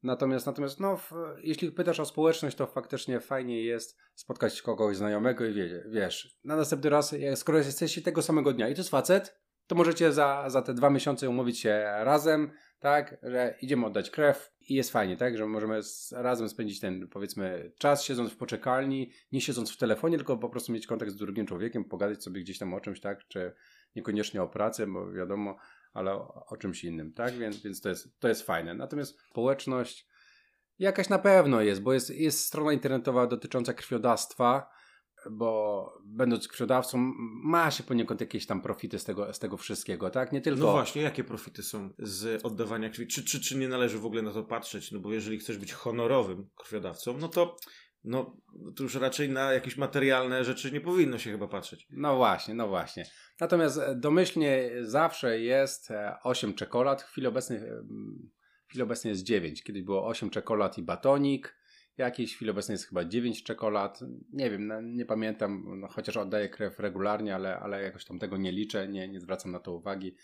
Natomiast, 0.02 0.46
natomiast 0.46 0.80
no, 0.80 0.96
w, 0.96 1.12
jeśli 1.42 1.72
pytasz 1.72 2.00
o 2.00 2.04
społeczność, 2.04 2.56
to 2.56 2.66
faktycznie 2.66 3.20
fajnie 3.20 3.62
jest 3.62 3.98
spotkać 4.14 4.62
kogoś 4.62 4.96
znajomego 4.96 5.44
i 5.44 5.54
wie, 5.54 5.84
wiesz, 5.90 6.38
na 6.44 6.56
następny 6.56 6.90
raz, 6.90 7.14
skoro 7.34 7.58
jesteście 7.58 8.02
tego 8.02 8.22
samego 8.22 8.52
dnia 8.52 8.68
i 8.68 8.74
to 8.74 8.80
jest 8.80 8.90
facet, 8.90 9.40
to 9.66 9.74
możecie 9.74 10.12
za, 10.12 10.44
za 10.50 10.62
te 10.62 10.74
dwa 10.74 10.90
miesiące 10.90 11.28
umówić 11.28 11.60
się 11.60 11.84
razem, 11.98 12.50
tak, 12.78 13.16
że 13.22 13.54
idziemy 13.62 13.86
oddać 13.86 14.10
krew 14.10 14.52
i 14.60 14.74
jest 14.74 14.92
fajnie, 14.92 15.16
tak, 15.16 15.36
że 15.36 15.46
możemy 15.46 15.80
razem 16.12 16.48
spędzić 16.48 16.80
ten, 16.80 17.08
powiedzmy, 17.08 17.72
czas 17.78 18.04
siedząc 18.04 18.32
w 18.32 18.36
poczekalni, 18.36 19.12
nie 19.32 19.40
siedząc 19.40 19.72
w 19.72 19.76
telefonie, 19.76 20.16
tylko 20.16 20.36
po 20.36 20.48
prostu 20.48 20.72
mieć 20.72 20.86
kontakt 20.86 21.12
z 21.12 21.16
drugim 21.16 21.46
człowiekiem, 21.46 21.84
pogadać 21.84 22.22
sobie 22.22 22.40
gdzieś 22.40 22.58
tam 22.58 22.74
o 22.74 22.80
czymś, 22.80 23.00
tak, 23.00 23.28
czy 23.28 23.52
niekoniecznie 23.96 24.42
o 24.42 24.48
pracy, 24.48 24.86
bo 24.86 25.12
wiadomo, 25.12 25.56
ale 25.92 26.12
o, 26.12 26.46
o 26.46 26.56
czymś 26.56 26.84
innym, 26.84 27.12
tak, 27.12 27.34
więc, 27.34 27.62
więc 27.62 27.80
to, 27.80 27.88
jest, 27.88 28.20
to 28.20 28.28
jest 28.28 28.42
fajne. 28.42 28.74
Natomiast 28.74 29.20
społeczność 29.20 30.08
jakaś 30.78 31.08
na 31.08 31.18
pewno 31.18 31.60
jest, 31.60 31.82
bo 31.82 31.92
jest, 31.92 32.10
jest 32.10 32.44
strona 32.44 32.72
internetowa 32.72 33.26
dotycząca 33.26 33.74
krwiodawstwa, 33.74 34.70
bo 35.30 35.92
będąc 36.04 36.48
krwiodawcą 36.48 37.12
ma 37.44 37.70
się 37.70 37.82
poniekąd 37.82 38.20
jakieś 38.20 38.46
tam 38.46 38.62
profity 38.62 38.98
z 38.98 39.04
tego, 39.04 39.34
z 39.34 39.38
tego 39.38 39.56
wszystkiego, 39.56 40.10
tak? 40.10 40.32
Nie 40.32 40.40
tylko... 40.40 40.60
No 40.60 40.72
właśnie, 40.72 41.02
jakie 41.02 41.24
profity 41.24 41.62
są 41.62 41.90
z 41.98 42.44
oddawania 42.44 42.90
krwi? 42.90 43.06
Czy, 43.06 43.24
czy, 43.24 43.40
czy 43.40 43.56
nie 43.56 43.68
należy 43.68 43.98
w 43.98 44.06
ogóle 44.06 44.22
na 44.22 44.32
to 44.32 44.44
patrzeć? 44.44 44.92
No 44.92 45.00
bo 45.00 45.12
jeżeli 45.12 45.38
chcesz 45.38 45.58
być 45.58 45.72
honorowym 45.72 46.48
krwiodawcą, 46.56 47.18
no 47.18 47.28
to 47.28 47.56
no 48.04 48.36
to 48.76 48.82
już 48.82 48.94
raczej 48.94 49.30
na 49.30 49.52
jakieś 49.52 49.76
materialne 49.76 50.44
rzeczy 50.44 50.72
nie 50.72 50.80
powinno 50.80 51.18
się 51.18 51.30
chyba 51.30 51.48
patrzeć. 51.48 51.86
No 51.90 52.16
właśnie, 52.16 52.54
no 52.54 52.68
właśnie. 52.68 53.06
Natomiast 53.40 53.78
e, 53.78 53.94
domyślnie 53.94 54.70
zawsze 54.80 55.40
jest 55.40 55.88
8 56.22 56.50
e, 56.50 56.54
czekolad, 56.54 57.02
w 57.02 57.06
chwili 57.06 57.26
obecnej, 57.26 57.58
e, 57.58 57.82
w 58.64 58.68
chwili 58.68 58.82
obecnej 58.82 59.10
jest 59.10 59.22
9. 59.22 59.62
Kiedyś 59.62 59.82
było 59.82 60.06
8 60.06 60.30
czekolad 60.30 60.78
i 60.78 60.82
batonik, 60.82 61.57
jakiejś 61.98 62.36
chwili 62.36 62.50
obecnej 62.50 62.74
jest 62.74 62.88
chyba 62.88 63.04
9 63.04 63.42
czekolad. 63.42 64.00
Nie 64.32 64.50
wiem, 64.50 64.72
nie 64.96 65.04
pamiętam, 65.04 65.80
no, 65.80 65.88
chociaż 65.88 66.16
oddaję 66.16 66.48
krew 66.48 66.78
regularnie, 66.78 67.34
ale, 67.34 67.58
ale 67.58 67.82
jakoś 67.82 68.04
tam 68.04 68.18
tego 68.18 68.36
nie 68.36 68.52
liczę, 68.52 68.88
nie, 68.88 69.08
nie 69.08 69.20
zwracam 69.20 69.52
na 69.52 69.60
to 69.60 69.72
uwagi. 69.72 70.16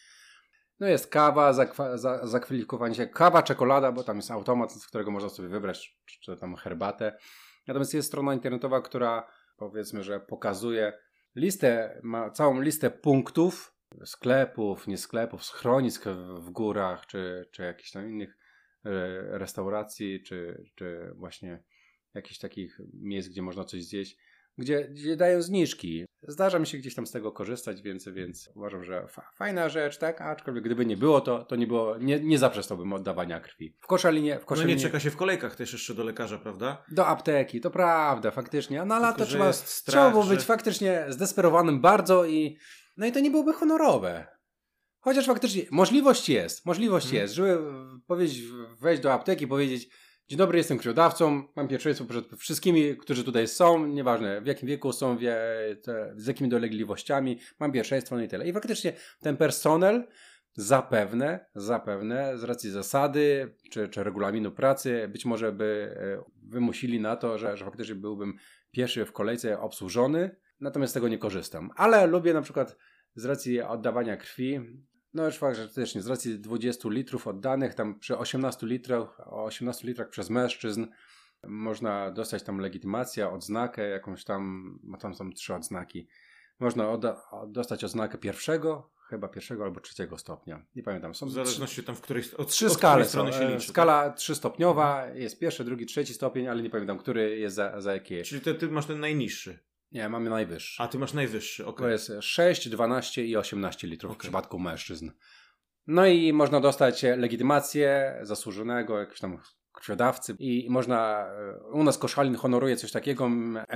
No 0.81 0.87
jest 0.87 1.07
kawa, 1.07 1.53
zakwa, 1.53 1.97
za, 1.97 2.27
zakwalifikowanie 2.27 2.95
się, 2.95 3.07
kawa, 3.07 3.43
czekolada, 3.43 3.93
bo 3.93 4.05
tam 4.05 4.17
jest 4.17 4.31
automat, 4.31 4.73
z 4.73 4.87
którego 4.87 5.11
można 5.11 5.29
sobie 5.29 5.49
wybrać, 5.49 5.99
czy, 6.05 6.21
czy 6.21 6.37
tam 6.37 6.57
herbatę. 6.57 7.19
Natomiast 7.67 7.95
jest 7.95 8.09
strona 8.09 8.35
internetowa, 8.35 8.81
która 8.81 9.29
powiedzmy, 9.57 10.03
że 10.03 10.21
pokazuje 10.21 10.93
listę, 11.37 12.01
ma 12.03 12.31
całą 12.31 12.61
listę 12.61 12.91
punktów 12.91 13.75
sklepów, 14.05 14.87
nie 14.87 14.99
sklepów, 14.99 15.45
schronisk 15.45 16.05
w 16.39 16.51
górach, 16.51 17.07
czy, 17.07 17.49
czy 17.53 17.63
jakichś 17.63 17.91
tam 17.91 18.09
innych 18.09 18.37
restauracji, 19.31 20.23
czy, 20.23 20.65
czy 20.75 21.13
właśnie 21.15 21.63
jakichś 22.15 22.39
takich 22.39 22.81
miejsc, 22.93 23.29
gdzie 23.29 23.43
można 23.43 23.65
coś 23.65 23.85
zjeść, 23.85 24.17
gdzie, 24.59 24.89
gdzie 24.89 25.17
dają 25.17 25.43
zniżki. 25.43 26.05
Zdarza 26.23 26.59
mi 26.59 26.67
się 26.67 26.79
gdzieś 26.79 26.95
tam 26.95 27.07
z 27.07 27.11
tego 27.11 27.33
korzystać, 27.33 27.83
więc, 27.83 28.09
więc 28.09 28.51
uważam, 28.55 28.85
że 28.85 29.09
fa 29.09 29.31
fajna 29.35 29.69
rzecz, 29.69 29.99
tak? 29.99 30.21
Aczkolwiek 30.21 30.65
gdyby 30.65 30.87
nie 30.87 30.97
było, 30.97 31.21
to, 31.21 31.45
to 31.45 31.57
nie, 31.57 31.67
było, 31.67 31.99
nie, 31.99 32.21
nie 32.21 32.39
zaprzestałbym 32.39 32.93
oddawania 32.93 33.41
krwi. 33.41 33.77
W 33.81 33.87
koszalinie, 33.87 34.39
w 34.39 34.45
koszalinie... 34.45 34.75
No 34.75 34.79
nie 34.79 34.87
czeka 34.87 35.01
się 35.01 35.11
w 35.11 35.17
kolejkach 35.17 35.57
też 35.57 35.73
jeszcze 35.73 35.95
do 35.95 36.05
lekarza, 36.05 36.39
prawda? 36.39 36.85
Do 36.89 37.07
apteki, 37.07 37.61
to 37.61 37.71
prawda, 37.71 38.31
faktycznie. 38.31 38.85
No 38.85 38.95
ale 38.95 39.15
to 39.15 39.27
trzeba, 39.27 39.53
strach, 39.53 39.95
trzeba 39.95 40.11
było 40.11 40.25
być 40.25 40.41
faktycznie 40.41 41.05
zdesperowanym 41.09 41.81
bardzo 41.81 42.25
i 42.25 42.59
no 42.97 43.07
i 43.07 43.13
to 43.13 43.21
nie 43.21 43.31
byłoby 43.31 43.53
honorowe. 43.53 44.34
Chociaż 45.05 45.27
faktycznie 45.27 45.63
możliwość 45.71 46.29
jest, 46.29 46.67
możliwość 46.67 47.07
hmm. 47.07 47.23
jest, 47.23 47.35
żeby 47.35 47.59
powiedzieć, 48.07 48.43
wejść 48.81 49.03
do 49.03 49.13
apteki, 49.13 49.47
powiedzieć 49.47 49.89
Dzień 50.29 50.39
dobry, 50.39 50.59
jestem 50.59 50.79
krwiodawcą, 50.79 51.43
mam 51.57 51.69
pierwszeństwo 51.69 52.05
przed 52.05 52.37
wszystkimi, 52.39 52.97
którzy 52.97 53.25
tutaj 53.25 53.49
są, 53.49 53.87
nieważne 53.87 54.41
w 54.41 54.47
jakim 54.47 54.69
wieku 54.69 54.93
są, 54.93 55.19
wie, 55.19 55.37
te, 55.83 56.15
z 56.17 56.27
jakimi 56.27 56.51
dolegliwościami, 56.51 57.39
mam 57.61 57.73
pierwszeństwo, 57.73 58.17
no 58.17 58.23
i 58.23 58.29
tyle. 58.29 58.49
I 58.49 58.53
faktycznie 58.53 58.93
ten 59.21 59.37
personel 59.37 60.07
zapewne, 60.55 61.47
zapewne 61.55 62.39
z 62.39 62.45
racji 62.45 62.71
zasady 62.71 63.55
czy, 63.71 63.89
czy 63.89 64.05
regulaminu 64.05 64.53
pracy, 64.53 65.09
być 65.09 65.25
może 65.25 65.53
by 65.53 65.97
e, 65.97 66.25
wymusili 66.43 67.01
na 67.01 67.17
to, 67.17 67.39
że, 67.39 67.57
że 67.57 67.65
faktycznie 67.65 67.95
byłbym 67.95 68.35
pierwszy 68.71 69.05
w 69.05 69.13
kolejce 69.13 69.61
obsłużony, 69.61 70.37
natomiast 70.61 70.91
z 70.91 70.95
tego 70.95 71.09
nie 71.09 71.19
korzystam. 71.19 71.71
Ale 71.77 72.07
lubię 72.07 72.35
na 72.35 72.43
przykład 72.43 72.77
z 73.15 73.25
racji 73.25 73.63
oddawania 73.63 74.17
krwi, 74.17 74.61
no 75.15 75.27
już 75.27 75.39
fakt, 75.39 75.57
że 75.57 75.69
też 75.69 75.95
nie, 75.95 76.03
z 76.03 76.07
racji 76.07 76.39
20 76.39 76.89
litrów 76.89 77.27
oddanych, 77.27 77.75
tam 77.75 77.99
przy 77.99 78.19
18 78.19 78.67
litrach, 78.67 79.21
18 79.27 79.89
litrach 79.89 80.09
przez 80.09 80.31
mężczyzn 80.31 80.87
można 81.49 82.11
dostać 82.11 82.43
tam 82.43 82.59
legitymację, 82.59 83.29
odznakę, 83.29 83.89
jakąś 83.89 84.25
tam, 84.25 84.75
ma 84.83 84.99
tam 84.99 85.15
są 85.15 85.33
trzy 85.33 85.55
odznaki. 85.55 86.09
Można 86.61 86.99
dostać 87.47 87.85
odznakę 87.85 88.19
pierwszego, 88.19 88.91
chyba 89.09 89.29
pierwszego 89.29 89.65
albo 89.65 89.81
trzeciego 89.81 90.19
stopnia. 90.19 90.67
Nie 90.75 90.83
pamiętam. 90.83 91.15
Są 91.15 91.27
w 91.27 91.33
zależności 91.33 91.85
tam, 91.85 91.97
w 91.97 92.01
której, 92.01 92.23
od, 92.39 92.49
trzy 92.49 92.67
od 92.67 92.73
skale 92.73 93.05
strony 93.05 93.33
się 93.33 93.49
liczy. 93.49 93.69
Skala 93.69 94.05
tak? 94.05 94.17
trzystopniowa, 94.17 95.07
jest 95.15 95.39
pierwszy, 95.39 95.65
drugi, 95.65 95.87
trzeci 95.87 96.15
stopień, 96.15 96.49
ale 96.49 96.63
nie 96.63 96.71
pamiętam, 96.71 96.99
który 96.99 97.39
jest 97.39 97.57
za, 97.57 97.81
za 97.81 97.93
jakie. 97.93 98.23
Czyli 98.23 98.41
ty, 98.41 98.55
ty 98.55 98.69
masz 98.69 98.87
ten 98.87 99.01
najniższy. 99.01 99.59
Nie, 99.95 100.09
mamy 100.09 100.31
najwyższy. 100.31 100.83
A 100.83 100.89
ty 100.89 100.99
masz 100.99 101.13
najwyższy, 101.13 101.67
ok. 101.67 101.79
To 101.79 101.89
jest 101.89 102.13
6, 102.21 102.69
12 102.69 103.25
i 103.25 103.37
18 103.37 103.87
litrów 103.87 104.11
okay. 104.11 104.19
w 104.19 104.21
przypadku 104.21 104.59
mężczyzn. 104.59 105.11
No 105.87 106.07
i 106.07 106.33
można 106.33 106.61
dostać 106.61 107.03
legitymację 107.03 108.19
zasłużonego, 108.23 108.99
jakiegoś 108.99 109.21
tam 109.21 109.39
krwiodawcy 109.73 110.37
i 110.39 110.67
można, 110.71 111.27
u 111.73 111.85
nas 111.85 111.99
Koszalin 111.99 112.35
honoruje 112.35 112.77
coś 112.77 112.93
takiego, 112.93 113.29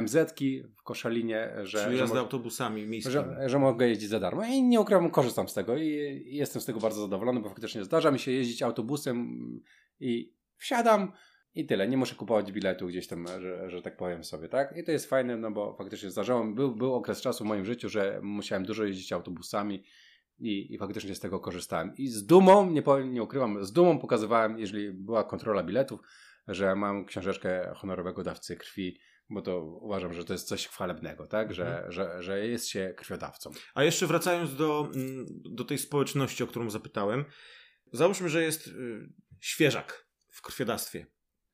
MZ-ki 0.02 0.62
w 0.76 0.82
Koszalinie, 0.82 1.50
że... 1.62 1.84
Czyli 1.84 1.98
jazda 1.98 2.18
autobusami 2.18 2.86
miejskimi. 2.86 3.12
Że, 3.12 3.48
że 3.48 3.58
mogę 3.58 3.88
jeździć 3.88 4.08
za 4.08 4.20
darmo 4.20 4.44
i 4.44 4.62
nie 4.62 4.80
ukrywam, 4.80 5.10
korzystam 5.10 5.48
z 5.48 5.54
tego 5.54 5.76
i, 5.76 5.86
i 6.26 6.36
jestem 6.36 6.62
z 6.62 6.64
tego 6.64 6.80
bardzo 6.80 7.00
zadowolony, 7.00 7.40
bo 7.40 7.48
faktycznie 7.48 7.84
zdarza 7.84 8.10
mi 8.10 8.18
się 8.18 8.30
jeździć 8.32 8.62
autobusem 8.62 9.38
i 10.00 10.34
wsiadam, 10.56 11.12
i 11.58 11.66
tyle. 11.66 11.88
Nie 11.88 11.96
muszę 11.96 12.14
kupować 12.14 12.52
biletu 12.52 12.86
gdzieś 12.86 13.06
tam, 13.06 13.26
że, 13.40 13.70
że 13.70 13.82
tak 13.82 13.96
powiem 13.96 14.24
sobie, 14.24 14.48
tak? 14.48 14.76
I 14.76 14.84
to 14.84 14.92
jest 14.92 15.06
fajne, 15.06 15.36
no 15.36 15.50
bo 15.50 15.74
faktycznie 15.74 16.10
zdarzało 16.10 16.44
mi, 16.44 16.54
był, 16.54 16.74
był 16.74 16.94
okres 16.94 17.20
czasu 17.20 17.44
w 17.44 17.46
moim 17.46 17.64
życiu, 17.64 17.88
że 17.88 18.20
musiałem 18.22 18.64
dużo 18.64 18.84
jeździć 18.84 19.12
autobusami 19.12 19.84
i, 20.38 20.74
i 20.74 20.78
faktycznie 20.78 21.14
z 21.14 21.20
tego 21.20 21.40
korzystałem. 21.40 21.96
I 21.96 22.08
z 22.08 22.26
dumą, 22.26 22.70
nie, 22.70 22.82
powiem, 22.82 23.14
nie 23.14 23.22
ukrywam, 23.22 23.64
z 23.64 23.72
dumą 23.72 23.98
pokazywałem, 23.98 24.58
jeżeli 24.58 24.92
była 24.92 25.24
kontrola 25.24 25.62
biletów, 25.62 26.00
że 26.48 26.76
mam 26.76 27.04
książeczkę 27.04 27.72
honorowego 27.76 28.22
dawcy 28.22 28.56
krwi, 28.56 28.98
bo 29.30 29.42
to 29.42 29.64
uważam, 29.64 30.12
że 30.12 30.24
to 30.24 30.32
jest 30.32 30.48
coś 30.48 30.66
chwalebnego, 30.66 31.26
tak? 31.26 31.54
Że, 31.54 31.66
mhm. 31.66 31.92
że, 31.92 32.22
że 32.22 32.46
jest 32.46 32.68
się 32.68 32.94
krwiodawcą. 32.96 33.50
A 33.74 33.84
jeszcze 33.84 34.06
wracając 34.06 34.56
do, 34.56 34.90
mm, 34.94 35.26
do 35.28 35.64
tej 35.64 35.78
społeczności, 35.78 36.44
o 36.44 36.46
którą 36.46 36.70
zapytałem, 36.70 37.24
załóżmy, 37.92 38.28
że 38.28 38.42
jest 38.42 38.66
y, 38.66 38.72
świeżak 39.40 40.08
w 40.30 40.42
krwiodawstwie 40.42 41.06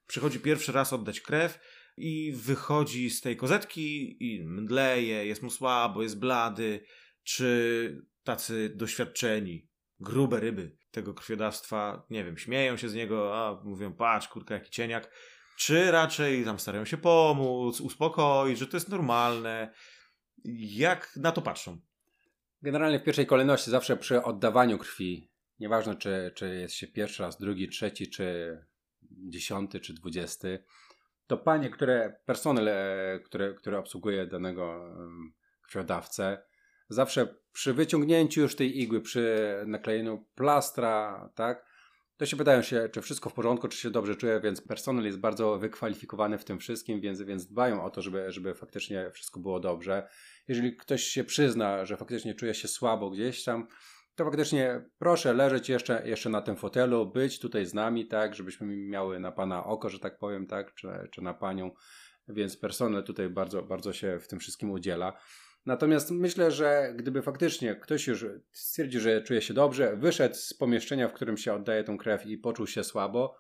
przychodzi 0.07 0.41
pierwszy 0.41 0.73
raz 0.73 0.93
oddać 0.93 1.21
krew 1.21 1.59
i 1.97 2.33
wychodzi 2.37 3.11
z 3.11 3.21
tej 3.21 3.37
kozetki 3.37 4.17
i 4.21 4.45
mdleje, 4.45 5.27
jest 5.27 5.43
mu 5.43 5.51
słabo, 5.51 6.03
jest 6.03 6.19
blady, 6.19 6.85
czy 7.23 8.07
tacy 8.25 8.73
doświadczeni, 8.75 9.69
grube 10.01 10.41
ryby 10.41 10.77
tego 10.91 11.15
krwiodawstwa, 11.15 12.07
nie 12.11 12.25
wiem, 12.25 12.39
śmieją 12.39 12.77
się 12.77 12.89
z 12.89 12.95
niego, 12.95 13.39
a 13.39 13.65
mówią, 13.65 13.93
patrz, 13.93 14.29
kurka, 14.29 14.55
jaki 14.55 14.71
cieniak, 14.71 15.11
czy 15.57 15.91
raczej 15.91 16.45
tam 16.45 16.59
starają 16.59 16.85
się 16.85 16.97
pomóc, 16.97 17.81
uspokoić, 17.81 18.59
że 18.59 18.67
to 18.67 18.77
jest 18.77 18.89
normalne. 18.89 19.75
Jak 20.55 21.17
na 21.17 21.33
to 21.33 21.43
patrzą? 21.43 21.81
Generalnie 22.63 22.99
w 22.99 23.05
pierwszej 23.05 23.27
kolejności 23.27 23.71
zawsze 23.71 23.97
przy 23.97 24.23
oddawaniu 24.23 24.79
krwi, 24.79 25.31
nieważne 25.59 25.97
czy, 25.97 26.33
czy 26.35 26.55
jest 26.55 26.75
się 26.75 26.87
pierwszy 26.87 27.23
raz, 27.23 27.39
drugi, 27.39 27.69
trzeci, 27.69 28.11
czy 28.11 28.59
dziesiąty 29.11 29.81
czy 29.81 29.95
dwudziesty, 29.95 30.65
to 31.27 31.37
panie, 31.37 31.71
które, 31.71 32.21
personel, 32.27 32.69
e, 32.69 33.21
które, 33.25 33.55
które 33.55 33.79
obsługuje 33.79 34.27
danego 34.27 34.95
krwiodawcę, 35.63 36.43
zawsze 36.89 37.35
przy 37.53 37.75
wyciągnięciu 37.75 38.41
już 38.41 38.57
tej 38.57 38.81
igły, 38.81 39.01
przy 39.01 39.37
naklejeniu 39.67 40.27
plastra, 40.35 41.31
tak, 41.35 41.75
to 42.17 42.27
się 42.27 42.37
pytają 42.37 42.63
się, 42.63 42.89
czy 42.93 43.03
wszystko 43.03 43.31
w 43.31 43.35
porządku, 43.35 43.69
czy 43.69 43.79
się 43.79 43.91
dobrze 43.91 44.17
czuję, 44.17 44.41
więc 44.41 44.61
personel 44.61 45.05
jest 45.05 45.19
bardzo 45.19 45.59
wykwalifikowany 45.59 46.39
w 46.39 46.45
tym 46.45 46.59
wszystkim, 46.59 47.01
więc, 47.01 47.23
więc 47.23 47.47
dbają 47.47 47.85
o 47.85 47.91
to, 47.91 48.03
żeby, 48.03 48.33
żeby 48.33 48.55
faktycznie 48.55 49.11
wszystko 49.11 49.41
było 49.41 49.61
dobrze. 49.61 50.09
Jeżeli 50.49 50.77
ktoś 50.77 51.03
się 51.03 51.25
przyzna, 51.25 51.85
że 51.85 51.97
faktycznie 51.97 52.35
czuje 52.35 52.55
się 52.55 52.69
słabo 52.69 53.11
gdzieś 53.11 53.45
tam, 53.45 53.67
to 54.15 54.25
faktycznie 54.25 54.85
proszę 54.99 55.35
leżeć 55.35 55.69
jeszcze, 55.69 56.03
jeszcze 56.05 56.31
na 56.31 56.43
tym 56.43 56.57
fotelu, 56.57 57.07
być 57.07 57.39
tutaj 57.39 57.67
z 57.67 57.75
nami, 57.75 58.07
tak, 58.07 58.35
żebyśmy 58.35 58.67
miały 58.77 59.21
na 59.21 59.33
Pana 59.33 59.65
oko, 59.65 59.89
że 59.89 59.99
tak 59.99 60.19
powiem, 60.19 60.47
tak, 60.47 60.75
czy, 60.75 60.89
czy 61.11 61.23
na 61.23 61.35
Panią, 61.35 61.71
więc 62.29 62.57
personel 62.57 63.05
tutaj 63.05 63.29
bardzo, 63.29 63.63
bardzo 63.63 63.93
się 63.93 64.19
w 64.21 64.29
tym 64.29 64.39
wszystkim 64.39 64.71
udziela. 64.71 65.13
Natomiast 65.67 66.11
myślę, 66.11 66.51
że 66.51 66.93
gdyby 66.97 67.23
faktycznie 67.23 67.75
ktoś 67.75 68.07
już 68.07 68.27
stwierdził, 68.53 69.01
że 69.01 69.23
czuje 69.23 69.43
się 69.43 69.55
dobrze, 69.55 69.97
wyszedł 69.97 70.35
z 70.35 70.55
pomieszczenia, 70.55 71.09
w 71.09 71.13
którym 71.13 71.37
się 71.37 71.55
oddaje 71.55 71.85
tą 71.85 71.99
krew 71.99 72.27
i 72.27 72.39
poczuł 72.39 72.67
się 72.67 72.85
słabo, 72.85 73.37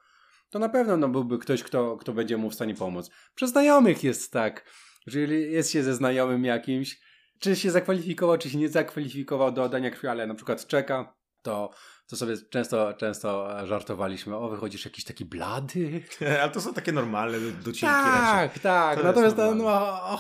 to 0.50 0.58
na 0.58 0.68
pewno 0.68 0.96
no, 0.96 1.08
byłby 1.08 1.38
ktoś, 1.38 1.62
kto, 1.62 1.96
kto 1.96 2.12
będzie 2.12 2.36
mu 2.36 2.50
w 2.50 2.54
stanie 2.54 2.74
pomóc. 2.74 3.10
Przy 3.34 3.48
znajomych 3.48 4.04
jest 4.04 4.32
tak, 4.32 4.70
że 5.06 5.20
jeżeli 5.20 5.52
jest 5.52 5.70
się 5.70 5.82
ze 5.82 5.94
znajomym 5.94 6.44
jakimś, 6.44 7.00
czy 7.38 7.56
się 7.56 7.70
zakwalifikował, 7.70 8.38
czy 8.38 8.50
się 8.50 8.58
nie 8.58 8.68
zakwalifikował 8.68 9.52
do 9.52 9.62
oddania 9.62 9.90
krwi, 9.90 10.08
ale 10.08 10.26
na 10.26 10.34
przykład 10.34 10.66
czeka, 10.66 11.14
to, 11.42 11.70
to 12.06 12.16
sobie 12.16 12.36
często, 12.50 12.94
często 12.94 13.48
żartowaliśmy, 13.66 14.36
o 14.36 14.48
wychodzisz 14.48 14.84
jakiś 14.84 15.04
taki 15.04 15.24
blady. 15.24 16.02
Ale 16.42 16.50
to 16.50 16.60
są 16.60 16.74
takie 16.74 16.92
normalne 16.92 17.38
docinki 17.38 17.80
Tak, 17.80 18.50
raczej. 18.50 18.60
tak. 18.60 18.98
To 18.98 19.04
Natomiast 19.04 19.36
no, 19.36 19.54
no, 19.54 19.70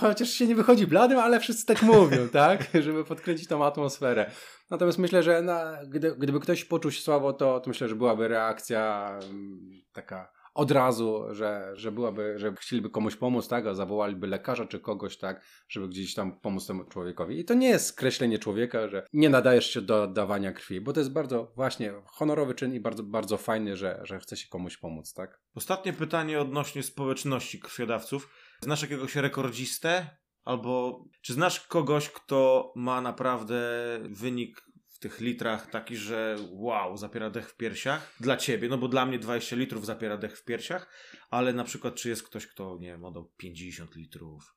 chociaż 0.00 0.28
się 0.30 0.46
nie 0.46 0.54
wychodzi 0.54 0.86
bladym, 0.86 1.18
ale 1.18 1.40
wszyscy 1.40 1.66
tak 1.66 1.82
mówią, 1.82 2.28
tak? 2.32 2.68
Żeby 2.80 3.04
podkręcić 3.04 3.48
tą 3.48 3.64
atmosferę. 3.64 4.30
Natomiast 4.70 4.98
myślę, 4.98 5.22
że 5.22 5.42
na, 5.42 5.78
gdy, 5.88 6.16
gdyby 6.16 6.40
ktoś 6.40 6.64
poczuł 6.64 6.90
się 6.90 7.00
słabo, 7.00 7.32
to, 7.32 7.60
to 7.60 7.70
myślę, 7.70 7.88
że 7.88 7.94
byłaby 7.94 8.28
reakcja 8.28 9.10
mm, 9.22 9.82
taka 9.92 10.32
od 10.54 10.70
razu, 10.70 11.24
że, 11.30 11.72
że 11.74 11.92
byłaby, 11.92 12.38
że 12.38 12.54
chcieliby 12.60 12.90
komuś 12.90 13.16
pomóc, 13.16 13.48
tak, 13.48 13.66
a 13.66 13.74
zawołaliby 13.74 14.26
lekarza 14.26 14.66
czy 14.66 14.80
kogoś, 14.80 15.16
tak, 15.16 15.44
żeby 15.68 15.88
gdzieś 15.88 16.14
tam 16.14 16.40
pomóc 16.40 16.66
temu 16.66 16.84
człowiekowi. 16.84 17.38
I 17.38 17.44
to 17.44 17.54
nie 17.54 17.68
jest 17.68 17.86
skreślenie 17.86 18.38
człowieka, 18.38 18.88
że 18.88 19.06
nie 19.12 19.28
nadajesz 19.28 19.70
się 19.70 19.80
do 19.80 20.06
dawania 20.06 20.52
krwi, 20.52 20.80
bo 20.80 20.92
to 20.92 21.00
jest 21.00 21.12
bardzo 21.12 21.52
właśnie 21.56 21.92
honorowy 22.06 22.54
czyn 22.54 22.74
i 22.74 22.80
bardzo, 22.80 23.02
bardzo 23.02 23.36
fajny, 23.36 23.76
że, 23.76 24.00
że 24.02 24.18
chce 24.18 24.36
się 24.36 24.48
komuś 24.48 24.76
pomóc, 24.76 25.12
tak. 25.12 25.40
Ostatnie 25.54 25.92
pytanie 25.92 26.40
odnośnie 26.40 26.82
społeczności 26.82 27.60
krwiodawców. 27.60 28.28
Znasz 28.60 28.82
jakiegoś 28.82 29.16
rekordzistę? 29.16 30.06
Albo 30.44 31.04
czy 31.22 31.32
znasz 31.32 31.60
kogoś, 31.60 32.10
kto 32.10 32.72
ma 32.76 33.00
naprawdę 33.00 33.60
wynik 34.02 34.73
tych 35.04 35.20
litrach 35.20 35.70
taki, 35.70 35.96
że 35.96 36.36
wow, 36.50 36.96
zapiera 36.96 37.30
dech 37.30 37.48
w 37.48 37.56
piersiach 37.56 38.14
dla 38.20 38.36
ciebie, 38.36 38.68
no 38.68 38.78
bo 38.78 38.88
dla 38.88 39.06
mnie 39.06 39.18
20 39.18 39.56
litrów 39.56 39.86
zapiera 39.86 40.16
dech 40.16 40.38
w 40.38 40.44
piersiach, 40.44 40.90
ale 41.30 41.52
na 41.52 41.64
przykład 41.64 41.94
czy 41.94 42.08
jest 42.08 42.22
ktoś, 42.22 42.46
kto, 42.46 42.78
nie 42.80 42.88
wiem, 42.88 43.04
oddał 43.04 43.32
50 43.36 43.96
litrów, 43.96 44.54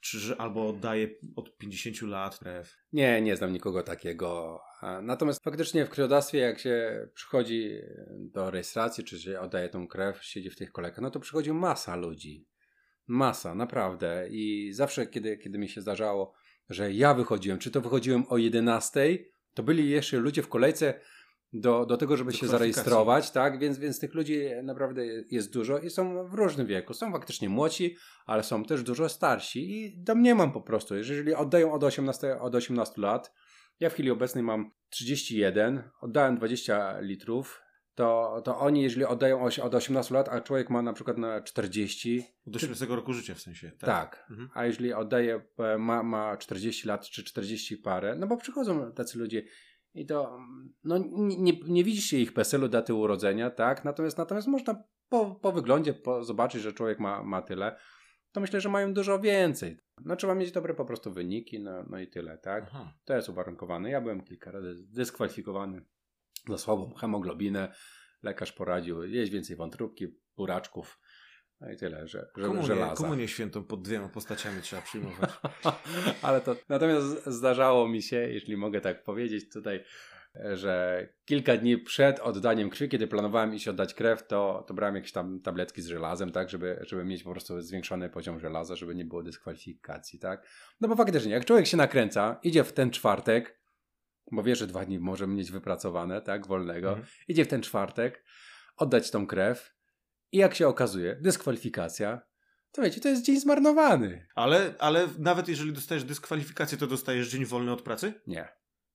czy 0.00 0.36
albo 0.38 0.68
oddaje 0.68 1.08
od 1.36 1.56
50 1.56 2.02
lat 2.02 2.38
krew? 2.38 2.76
Nie, 2.92 3.22
nie 3.22 3.36
znam 3.36 3.52
nikogo 3.52 3.82
takiego. 3.82 4.60
Natomiast 5.02 5.44
faktycznie 5.44 5.86
w 5.86 5.90
krwiodawstwie, 5.90 6.38
jak 6.38 6.58
się 6.58 7.08
przychodzi 7.14 7.78
do 8.18 8.50
rejestracji, 8.50 9.04
czy 9.04 9.20
się 9.20 9.40
oddaje 9.40 9.68
tą 9.68 9.88
krew, 9.88 10.24
siedzi 10.24 10.50
w 10.50 10.56
tych 10.56 10.72
kolejkach, 10.72 11.00
no 11.00 11.10
to 11.10 11.20
przychodzi 11.20 11.52
masa 11.52 11.96
ludzi. 11.96 12.46
Masa, 13.06 13.54
naprawdę. 13.54 14.28
I 14.30 14.72
zawsze, 14.72 15.06
kiedy, 15.06 15.38
kiedy 15.38 15.58
mi 15.58 15.68
się 15.68 15.80
zdarzało, 15.80 16.34
że 16.68 16.92
ja 16.92 17.14
wychodziłem, 17.14 17.58
czy 17.58 17.70
to 17.70 17.80
wychodziłem 17.80 18.24
o 18.28 18.38
11, 18.38 19.18
to 19.54 19.62
byli 19.62 19.90
jeszcze 19.90 20.16
ludzie 20.16 20.42
w 20.42 20.48
kolejce 20.48 20.94
do, 21.52 21.86
do 21.86 21.96
tego, 21.96 22.16
żeby 22.16 22.30
do 22.30 22.36
się 22.36 22.46
zarejestrować, 22.46 23.30
tak? 23.30 23.58
Więc, 23.58 23.78
więc 23.78 24.00
tych 24.00 24.14
ludzi 24.14 24.40
naprawdę 24.62 25.06
jest 25.30 25.52
dużo 25.52 25.78
i 25.78 25.90
są 25.90 26.28
w 26.28 26.34
różnym 26.34 26.66
wieku. 26.66 26.94
Są 26.94 27.12
faktycznie 27.12 27.48
młodsi, 27.48 27.96
ale 28.26 28.42
są 28.42 28.64
też 28.64 28.82
dużo 28.82 29.08
starsi 29.08 29.70
i 29.70 30.02
domniemam 30.02 30.52
po 30.52 30.60
prostu, 30.60 30.96
jeżeli 30.96 31.34
oddają 31.34 31.72
od 31.72 31.84
18, 31.84 32.40
od 32.40 32.54
18 32.54 33.00
lat, 33.00 33.32
ja 33.80 33.90
w 33.90 33.92
chwili 33.92 34.10
obecnej 34.10 34.44
mam 34.44 34.70
31, 34.90 35.90
oddałem 36.00 36.36
20 36.36 37.00
litrów, 37.00 37.63
to, 37.94 38.40
to 38.44 38.58
oni, 38.58 38.82
jeżeli 38.82 39.04
oddają 39.04 39.44
od 39.62 39.74
18 39.74 40.14
lat, 40.14 40.28
a 40.28 40.40
człowiek 40.40 40.70
ma 40.70 40.82
na 40.82 40.92
przykład 40.92 41.18
na 41.18 41.42
40. 41.42 42.24
Do 42.46 42.56
18 42.56 42.86
roku 42.86 43.12
życia 43.12 43.34
w 43.34 43.40
sensie. 43.40 43.70
Tak. 43.70 43.80
tak. 43.80 44.26
Mhm. 44.30 44.50
A 44.54 44.66
jeżeli 44.66 44.92
oddaje, 44.92 45.40
e, 45.58 45.78
ma, 45.78 46.02
ma 46.02 46.36
40 46.36 46.88
lat 46.88 47.04
czy 47.04 47.24
40 47.24 47.76
parę, 47.76 48.16
no 48.18 48.26
bo 48.26 48.36
przychodzą 48.36 48.92
tacy 48.92 49.18
ludzie 49.18 49.42
i 49.94 50.06
to, 50.06 50.38
no 50.84 50.98
nie, 51.18 51.60
nie 51.66 51.84
widzi 51.84 52.02
się 52.02 52.16
ich 52.16 52.32
PESEL-u, 52.32 52.68
daty 52.68 52.94
urodzenia, 52.94 53.50
tak? 53.50 53.84
Natomiast, 53.84 54.18
natomiast 54.18 54.48
można 54.48 54.84
po, 55.08 55.34
po 55.34 55.52
wyglądzie 55.52 55.94
po, 55.94 56.24
zobaczyć, 56.24 56.62
że 56.62 56.72
człowiek 56.72 57.00
ma, 57.00 57.22
ma 57.22 57.42
tyle. 57.42 57.76
To 58.32 58.40
myślę, 58.40 58.60
że 58.60 58.68
mają 58.68 58.94
dużo 58.94 59.18
więcej. 59.18 59.78
No 60.04 60.16
trzeba 60.16 60.34
mieć 60.34 60.52
dobre 60.52 60.74
po 60.74 60.84
prostu 60.84 61.12
wyniki, 61.12 61.60
no, 61.60 61.84
no 61.90 61.98
i 61.98 62.08
tyle, 62.08 62.38
tak? 62.38 62.64
Aha. 62.66 62.92
To 63.04 63.14
jest 63.16 63.28
uwarunkowane. 63.28 63.90
Ja 63.90 64.00
byłem 64.00 64.20
kilka 64.20 64.50
razy 64.50 64.74
dyskwalifikowany 64.88 65.82
za 66.48 66.58
słabą 66.58 66.94
hemoglobinę. 66.94 67.74
Lekarz 68.22 68.52
poradził 68.52 69.04
jeść 69.04 69.32
więcej 69.32 69.56
wątróbki, 69.56 70.06
buraczków. 70.36 71.00
No 71.60 71.72
i 71.72 71.76
tyle, 71.76 72.08
że, 72.08 72.26
że 72.36 72.42
komunię, 72.42 72.66
żelaza. 72.66 72.94
Komunię 72.94 73.28
świętą 73.28 73.64
pod 73.64 73.82
dwiema 73.82 74.08
postaciami 74.08 74.62
trzeba 74.62 74.82
przyjmować. 74.82 75.30
Ale 76.22 76.40
to 76.40 76.56
natomiast 76.68 77.26
zdarzało 77.26 77.88
mi 77.88 78.02
się, 78.02 78.16
jeśli 78.16 78.56
mogę 78.56 78.80
tak 78.80 79.04
powiedzieć 79.04 79.52
tutaj, 79.52 79.84
że 80.52 81.08
kilka 81.24 81.56
dni 81.56 81.78
przed 81.78 82.20
oddaniem 82.20 82.70
krwi, 82.70 82.88
kiedy 82.88 83.06
planowałem 83.06 83.54
iść 83.54 83.68
oddać 83.68 83.94
krew, 83.94 84.26
to, 84.26 84.64
to 84.68 84.74
brałem 84.74 84.94
jakieś 84.94 85.12
tam 85.12 85.40
tabletki 85.40 85.82
z 85.82 85.86
żelazem, 85.86 86.32
tak, 86.32 86.50
żeby, 86.50 86.78
żeby 86.86 87.04
mieć 87.04 87.22
po 87.22 87.30
prostu 87.30 87.60
zwiększony 87.60 88.10
poziom 88.10 88.40
żelaza, 88.40 88.76
żeby 88.76 88.94
nie 88.94 89.04
było 89.04 89.22
dyskwalifikacji, 89.22 90.18
tak. 90.18 90.46
No 90.80 90.88
bo 90.88 90.96
faktycznie, 90.96 91.32
jak 91.32 91.44
człowiek 91.44 91.66
się 91.66 91.76
nakręca, 91.76 92.40
idzie 92.42 92.64
w 92.64 92.72
ten 92.72 92.90
czwartek, 92.90 93.58
bo 94.34 94.42
wie, 94.42 94.56
że 94.56 94.66
dwa 94.66 94.84
dni 94.84 94.98
może 94.98 95.26
mieć 95.26 95.50
wypracowane, 95.50 96.22
tak, 96.22 96.46
wolnego, 96.46 96.88
mhm. 96.88 97.06
idzie 97.28 97.44
w 97.44 97.48
ten 97.48 97.62
czwartek, 97.62 98.24
oddać 98.76 99.10
tą 99.10 99.26
krew 99.26 99.74
i 100.32 100.38
jak 100.38 100.54
się 100.54 100.68
okazuje, 100.68 101.16
dyskwalifikacja, 101.20 102.20
to 102.72 102.82
wiecie, 102.82 103.00
to 103.00 103.08
jest 103.08 103.24
dzień 103.24 103.40
zmarnowany. 103.40 104.26
Ale, 104.34 104.74
ale 104.78 105.08
nawet 105.18 105.48
jeżeli 105.48 105.72
dostajesz 105.72 106.04
dyskwalifikację, 106.04 106.78
to 106.78 106.86
dostajesz 106.86 107.28
dzień 107.28 107.44
wolny 107.44 107.72
od 107.72 107.82
pracy? 107.82 108.14
Nie. 108.26 108.48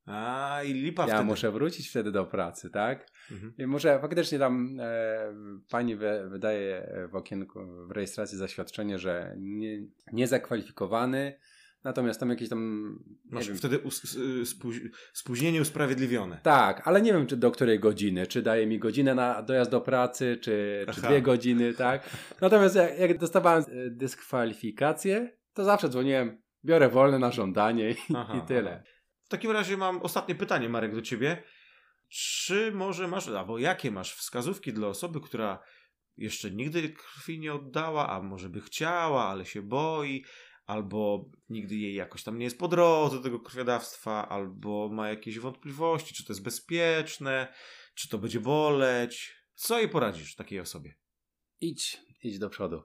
A, 0.05 0.61
i 0.63 0.73
lipa 0.73 1.03
Ja 1.03 1.07
wtedy. 1.07 1.23
muszę 1.23 1.51
wrócić 1.51 1.89
wtedy 1.89 2.11
do 2.11 2.25
pracy, 2.25 2.69
tak? 2.69 3.07
Mhm. 3.31 3.53
I 3.57 3.67
muszę, 3.67 3.99
faktycznie 4.01 4.39
tam 4.39 4.77
e, 4.79 5.33
pani 5.69 5.95
we, 5.95 6.29
wydaje 6.29 6.93
w 7.11 7.15
okienku, 7.15 7.59
w 7.87 7.91
rejestracji 7.91 8.37
zaświadczenie, 8.37 8.99
że 8.99 9.35
nie, 9.37 9.87
niezakwalifikowany, 10.13 11.39
Natomiast 11.83 12.19
tam 12.19 12.29
jakieś 12.29 12.49
tam. 12.49 12.99
Masz 13.25 13.47
wiem, 13.47 13.57
wtedy 13.57 13.79
spóźnienie 15.13 15.61
usprawiedliwione. 15.61 16.39
Tak, 16.43 16.87
ale 16.87 17.01
nie 17.01 17.13
wiem, 17.13 17.27
czy 17.27 17.37
do 17.37 17.51
której 17.51 17.79
godziny. 17.79 18.27
Czy 18.27 18.41
daje 18.41 18.67
mi 18.67 18.79
godzinę 18.79 19.15
na 19.15 19.41
dojazd 19.41 19.71
do 19.71 19.81
pracy, 19.81 20.37
czy, 20.41 20.85
czy 20.93 21.01
dwie 21.01 21.21
godziny, 21.21 21.73
tak? 21.73 22.09
Natomiast 22.41 22.75
jak, 22.75 22.99
jak 22.99 23.17
dostawałem 23.17 23.63
e, 23.63 23.89
dyskwalifikację, 23.89 25.37
to 25.53 25.63
zawsze 25.63 25.89
dzwoniłem, 25.89 26.41
biorę 26.65 26.89
wolne 26.89 27.19
na 27.19 27.31
żądanie 27.31 27.91
i, 27.91 27.93
i 28.37 28.41
tyle. 28.47 28.83
W 29.23 29.29
takim 29.29 29.51
razie 29.51 29.77
mam 29.77 30.01
ostatnie 30.01 30.35
pytanie, 30.35 30.69
Marek, 30.69 30.95
do 30.95 31.01
ciebie. 31.01 31.43
Czy 32.09 32.71
może 32.71 33.07
masz, 33.07 33.27
albo 33.27 33.59
jakie 33.59 33.91
masz 33.91 34.15
wskazówki 34.15 34.73
dla 34.73 34.87
osoby, 34.87 35.21
która 35.21 35.59
jeszcze 36.17 36.51
nigdy 36.51 36.89
krwi 36.89 37.39
nie 37.39 37.53
oddała, 37.53 38.09
a 38.09 38.21
może 38.21 38.49
by 38.49 38.61
chciała, 38.61 39.27
ale 39.27 39.45
się 39.45 39.61
boi, 39.61 40.25
albo 40.69 41.29
nigdy 41.49 41.75
jej 41.75 41.95
jakoś 41.95 42.23
tam 42.23 42.37
nie 42.37 42.43
jest 42.43 42.59
po 42.59 42.67
drodze 42.67 43.17
do 43.17 43.23
tego 43.23 43.39
krwiodawstwa, 43.39 44.29
albo 44.29 44.89
ma 44.89 45.09
jakieś 45.09 45.39
wątpliwości, 45.39 46.13
czy 46.13 46.25
to 46.25 46.33
jest 46.33 46.43
bezpieczne, 46.43 47.53
czy 47.93 48.09
to 48.09 48.17
będzie 48.17 48.39
boleć. 48.39 49.35
Co 49.55 49.79
jej 49.79 49.89
poradzisz 49.89 50.35
takiej 50.35 50.59
osobie? 50.59 50.95
Idź, 51.61 52.01
idź 52.23 52.39
do 52.39 52.49
przodu. 52.49 52.83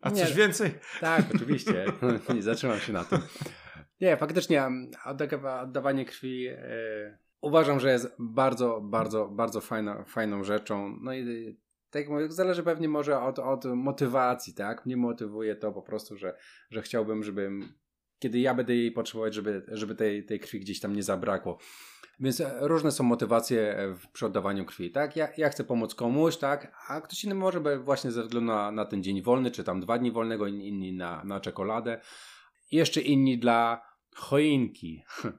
A 0.00 0.10
nie, 0.10 0.26
coś 0.26 0.34
więcej? 0.34 0.74
Tak, 1.00 1.24
oczywiście. 1.34 1.84
nie 2.34 2.42
zatrzymam 2.42 2.80
się 2.80 2.92
na 2.92 3.04
tym. 3.04 3.18
Nie, 4.00 4.16
faktycznie 4.16 4.68
oddawanie 5.62 6.04
krwi 6.04 6.42
yy, 6.42 7.18
uważam, 7.40 7.80
że 7.80 7.90
jest 7.92 8.16
bardzo, 8.18 8.80
bardzo, 8.80 9.28
bardzo 9.28 9.60
fajna, 9.60 10.04
fajną 10.04 10.44
rzeczą. 10.44 10.98
No 11.02 11.14
i 11.14 11.56
tak 11.90 12.02
jak 12.02 12.10
mówię, 12.10 12.30
zależy 12.30 12.62
pewnie 12.62 12.88
może 12.88 13.20
od, 13.20 13.38
od 13.38 13.64
motywacji, 13.64 14.54
tak? 14.54 14.86
Mnie 14.86 14.96
motywuje 14.96 15.56
to 15.56 15.72
po 15.72 15.82
prostu, 15.82 16.16
że, 16.16 16.36
że 16.70 16.82
chciałbym, 16.82 17.24
żeby 17.24 17.50
kiedy 18.18 18.38
ja 18.38 18.54
będę 18.54 18.74
jej 18.74 18.92
potrzebować, 18.92 19.34
żeby, 19.34 19.62
żeby 19.68 19.94
tej, 19.94 20.24
tej 20.24 20.40
krwi 20.40 20.60
gdzieś 20.60 20.80
tam 20.80 20.96
nie 20.96 21.02
zabrakło. 21.02 21.58
Więc 22.20 22.42
różne 22.60 22.92
są 22.92 23.04
motywacje 23.04 23.76
przy 24.12 24.26
oddawaniu 24.26 24.64
krwi, 24.64 24.90
tak? 24.90 25.16
Ja, 25.16 25.28
ja 25.36 25.48
chcę 25.48 25.64
pomóc 25.64 25.94
komuś, 25.94 26.36
tak? 26.36 26.72
A 26.88 27.00
ktoś 27.00 27.24
inny 27.24 27.34
może 27.34 27.60
by 27.60 27.78
właśnie 27.78 28.10
ze 28.10 28.22
względu 28.22 28.52
na, 28.52 28.70
na 28.70 28.84
ten 28.84 29.02
dzień 29.02 29.22
wolny, 29.22 29.50
czy 29.50 29.64
tam 29.64 29.80
dwa 29.80 29.98
dni 29.98 30.12
wolnego, 30.12 30.46
inni 30.46 30.92
na, 30.92 31.24
na 31.24 31.40
czekoladę. 31.40 32.00
Jeszcze 32.72 33.00
inni 33.00 33.38
dla 33.38 33.82
choinki. 34.16 35.02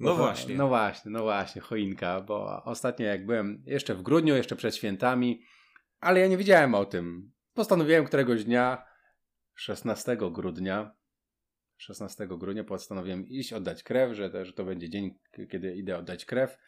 No 0.00 0.14
właśnie. 0.14 0.56
No 0.56 0.68
właśnie, 0.68 1.10
no 1.10 1.22
właśnie, 1.22 1.62
choinka, 1.62 2.20
bo 2.20 2.64
ostatnio 2.64 3.06
jak 3.06 3.26
byłem 3.26 3.62
jeszcze 3.66 3.94
w 3.94 4.02
grudniu, 4.02 4.36
jeszcze 4.36 4.56
przed 4.56 4.76
świętami, 4.76 5.42
ale 6.02 6.20
ja 6.20 6.26
nie 6.26 6.36
wiedziałem 6.36 6.74
o 6.74 6.84
tym. 6.84 7.32
Postanowiłem 7.54 8.04
któregoś 8.04 8.44
dnia, 8.44 8.84
16 9.54 10.16
grudnia, 10.16 10.94
16 11.76 12.26
grudnia 12.26 12.64
postanowiłem 12.64 13.26
iść 13.28 13.52
oddać 13.52 13.82
krew, 13.82 14.16
że, 14.16 14.44
że 14.44 14.52
to 14.52 14.64
będzie 14.64 14.90
dzień, 14.90 15.18
kiedy 15.50 15.74
idę 15.74 15.98
oddać 15.98 16.24
krew. 16.24 16.58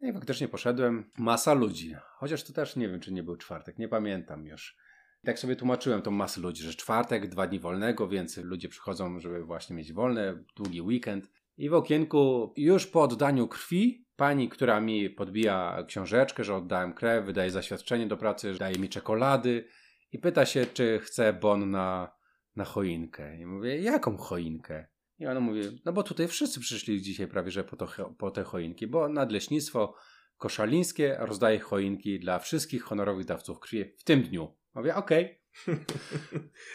No 0.00 0.08
i 0.08 0.12
faktycznie 0.12 0.48
poszedłem. 0.48 1.10
Masa 1.18 1.54
ludzi. 1.54 1.94
Chociaż 2.16 2.44
to 2.44 2.52
też 2.52 2.76
nie 2.76 2.88
wiem, 2.88 3.00
czy 3.00 3.12
nie 3.12 3.22
był 3.22 3.36
czwartek, 3.36 3.78
nie 3.78 3.88
pamiętam 3.88 4.46
już. 4.46 4.76
Tak 5.24 5.38
sobie 5.38 5.56
tłumaczyłem 5.56 6.02
tą 6.02 6.10
masę 6.10 6.40
ludzi, 6.40 6.62
że 6.62 6.74
czwartek, 6.74 7.28
dwa 7.28 7.46
dni 7.46 7.58
wolnego, 7.58 8.08
więc 8.08 8.36
ludzie 8.36 8.68
przychodzą, 8.68 9.20
żeby 9.20 9.44
właśnie 9.44 9.76
mieć 9.76 9.92
wolne, 9.92 10.44
długi 10.56 10.82
weekend. 10.82 11.30
I 11.56 11.68
w 11.68 11.74
okienku 11.74 12.52
już 12.56 12.86
po 12.86 13.02
oddaniu 13.02 13.48
krwi 13.48 14.01
pani, 14.16 14.48
która 14.48 14.80
mi 14.80 15.10
podbija 15.10 15.84
książeczkę, 15.88 16.44
że 16.44 16.54
oddałem 16.54 16.92
krew, 16.92 17.24
wydaje 17.24 17.50
zaświadczenie 17.50 18.06
do 18.06 18.16
pracy, 18.16 18.54
daje 18.54 18.78
mi 18.78 18.88
czekolady 18.88 19.64
i 20.12 20.18
pyta 20.18 20.46
się, 20.46 20.66
czy 20.66 20.98
chcę 20.98 21.32
bon 21.32 21.70
na, 21.70 22.16
na 22.56 22.64
choinkę. 22.64 23.38
I 23.38 23.46
mówię, 23.46 23.78
jaką 23.78 24.16
choinkę? 24.16 24.86
I 25.18 25.26
ona 25.26 25.40
mówi, 25.40 25.82
no 25.84 25.92
bo 25.92 26.02
tutaj 26.02 26.28
wszyscy 26.28 26.60
przyszli 26.60 27.02
dzisiaj 27.02 27.26
prawie, 27.28 27.50
że 27.50 27.64
po, 27.64 27.76
to, 27.76 28.14
po 28.18 28.30
te 28.30 28.44
choinki, 28.44 28.86
bo 28.86 29.08
nadleśnictwo 29.08 29.94
koszalińskie 30.36 31.16
rozdaje 31.18 31.60
choinki 31.60 32.20
dla 32.20 32.38
wszystkich 32.38 32.82
honorowych 32.82 33.26
dawców 33.26 33.60
krwi 33.60 33.84
w 33.98 34.04
tym 34.04 34.22
dniu. 34.22 34.56
Mówię, 34.74 34.94
okej. 34.94 35.24
Okay. 35.24 35.41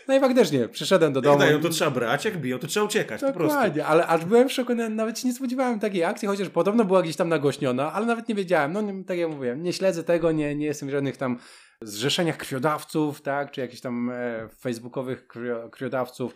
No 0.07 0.15
i 0.15 0.19
faktycznie, 0.19 0.67
przyszedłem 0.67 1.13
do 1.13 1.21
domu. 1.21 1.41
Jak 1.41 1.49
dają, 1.49 1.61
to 1.61 1.69
trzeba 1.69 1.91
brać, 1.91 2.25
jak 2.25 2.37
biją, 2.37 2.59
to 2.59 2.67
trzeba 2.67 2.85
uciekać 2.85 3.21
Dokładnie, 3.21 3.85
ale 3.85 4.07
aż 4.07 4.25
byłem 4.25 4.49
szoku, 4.49 4.75
nawet 4.75 5.19
się 5.19 5.27
nie 5.27 5.33
spodziewałem 5.33 5.79
takiej 5.79 6.03
akcji, 6.03 6.27
chociaż 6.27 6.49
podobno 6.49 6.85
była 6.85 7.01
gdzieś 7.01 7.15
tam 7.15 7.29
nagłośniona, 7.29 7.93
ale 7.93 8.05
nawet 8.05 8.29
nie 8.29 8.35
wiedziałem. 8.35 8.73
No 8.73 8.83
tak 9.07 9.17
jak 9.17 9.29
mówiłem, 9.29 9.63
nie 9.63 9.73
śledzę 9.73 10.03
tego, 10.03 10.31
nie, 10.31 10.55
nie 10.55 10.65
jestem 10.65 10.89
w 10.89 10.91
żadnych 10.91 11.17
tam 11.17 11.39
zrzeszeniach 11.81 12.37
krwiodawców, 12.37 13.21
tak, 13.21 13.51
czy 13.51 13.61
jakichś 13.61 13.81
tam 13.81 14.09
e, 14.09 14.49
facebookowych 14.59 15.27
krwiodawców. 15.71 16.33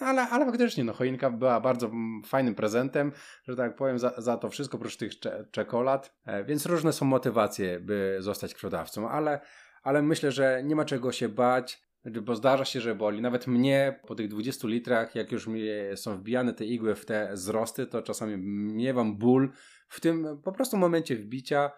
No, 0.00 0.06
ale, 0.06 0.28
ale 0.28 0.46
faktycznie, 0.46 0.84
no, 0.84 0.92
choinka 0.92 1.30
była 1.30 1.60
bardzo 1.60 1.90
fajnym 2.26 2.54
prezentem, 2.54 3.12
że 3.48 3.56
tak 3.56 3.76
powiem, 3.76 3.98
za, 3.98 4.14
za 4.18 4.36
to 4.36 4.48
wszystko, 4.48 4.76
oprócz 4.76 4.96
tych 4.96 5.18
cze 5.18 5.46
czekolad. 5.50 6.14
E, 6.26 6.44
więc 6.44 6.66
różne 6.66 6.92
są 6.92 7.06
motywacje, 7.06 7.80
by 7.80 8.16
zostać 8.20 8.54
krwiodawcą, 8.54 9.10
ale 9.10 9.40
ale 9.82 10.02
myślę, 10.02 10.32
że 10.32 10.62
nie 10.64 10.76
ma 10.76 10.84
czego 10.84 11.12
się 11.12 11.28
bać. 11.28 11.90
Bo 12.22 12.34
zdarza 12.34 12.64
się, 12.64 12.80
że 12.80 12.94
boli. 12.94 13.20
Nawet 13.20 13.46
mnie 13.46 14.00
po 14.06 14.14
tych 14.14 14.28
20 14.28 14.68
litrach, 14.68 15.14
jak 15.14 15.32
już 15.32 15.46
mi 15.46 15.62
są 15.94 16.16
wbijane 16.16 16.54
te 16.54 16.64
igły 16.64 16.94
w 16.94 17.06
te 17.06 17.30
zrosty, 17.32 17.86
to 17.86 18.02
czasami 18.02 18.36
miewam 18.74 19.18
ból 19.18 19.52
w 19.88 20.00
tym 20.00 20.40
po 20.44 20.52
prostu 20.52 20.76
momencie 20.76 21.16
wbicia, 21.16 21.70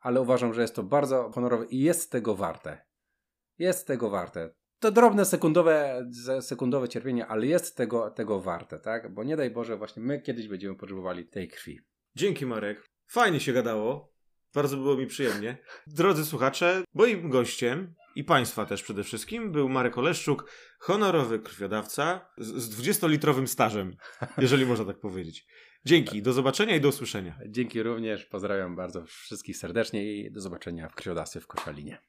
ale 0.00 0.20
uważam, 0.20 0.54
że 0.54 0.60
jest 0.60 0.74
to 0.74 0.82
bardzo 0.82 1.30
honorowe 1.34 1.66
i 1.66 1.78
jest 1.78 2.12
tego 2.12 2.34
warte. 2.34 2.86
Jest 3.58 3.86
tego 3.86 4.10
warte. 4.10 4.50
To 4.78 4.90
drobne 4.90 5.24
sekundowe, 5.24 6.06
sekundowe 6.40 6.88
cierpienie, 6.88 7.26
ale 7.26 7.46
jest 7.46 7.76
tego, 7.76 8.10
tego 8.10 8.40
warte, 8.40 8.78
tak? 8.78 9.14
Bo 9.14 9.24
nie 9.24 9.36
daj 9.36 9.50
Boże, 9.50 9.76
właśnie 9.76 10.02
my 10.02 10.20
kiedyś 10.20 10.48
będziemy 10.48 10.76
potrzebowali 10.76 11.26
tej 11.26 11.48
krwi. 11.48 11.80
Dzięki 12.14 12.46
Marek. 12.46 12.86
Fajnie 13.06 13.40
się 13.40 13.52
gadało. 13.52 14.12
Bardzo 14.54 14.76
było 14.76 14.96
mi 14.96 15.06
przyjemnie. 15.06 15.58
Drodzy 15.86 16.24
słuchacze, 16.24 16.84
moim 16.94 17.30
gościem 17.30 17.94
i 18.14 18.24
Państwa 18.24 18.66
też 18.66 18.82
przede 18.82 19.04
wszystkim 19.04 19.52
był 19.52 19.68
Marek 19.68 19.98
Oleszczuk, 19.98 20.50
honorowy 20.78 21.38
krwiodawca 21.38 22.30
z 22.38 22.80
20-litrowym 22.80 23.46
stażem, 23.46 23.96
jeżeli 24.38 24.66
można 24.66 24.84
tak 24.84 25.00
powiedzieć. 25.00 25.46
Dzięki, 25.84 26.22
do 26.22 26.32
zobaczenia 26.32 26.76
i 26.76 26.80
do 26.80 26.88
usłyszenia. 26.88 27.38
Dzięki 27.48 27.82
również, 27.82 28.24
pozdrawiam 28.24 28.76
bardzo 28.76 29.04
wszystkich 29.06 29.56
serdecznie 29.56 30.16
i 30.16 30.32
do 30.32 30.40
zobaczenia 30.40 30.88
w 30.88 30.94
krwiodawstwie 30.94 31.40
w 31.40 31.46
Koszalinie. 31.46 32.02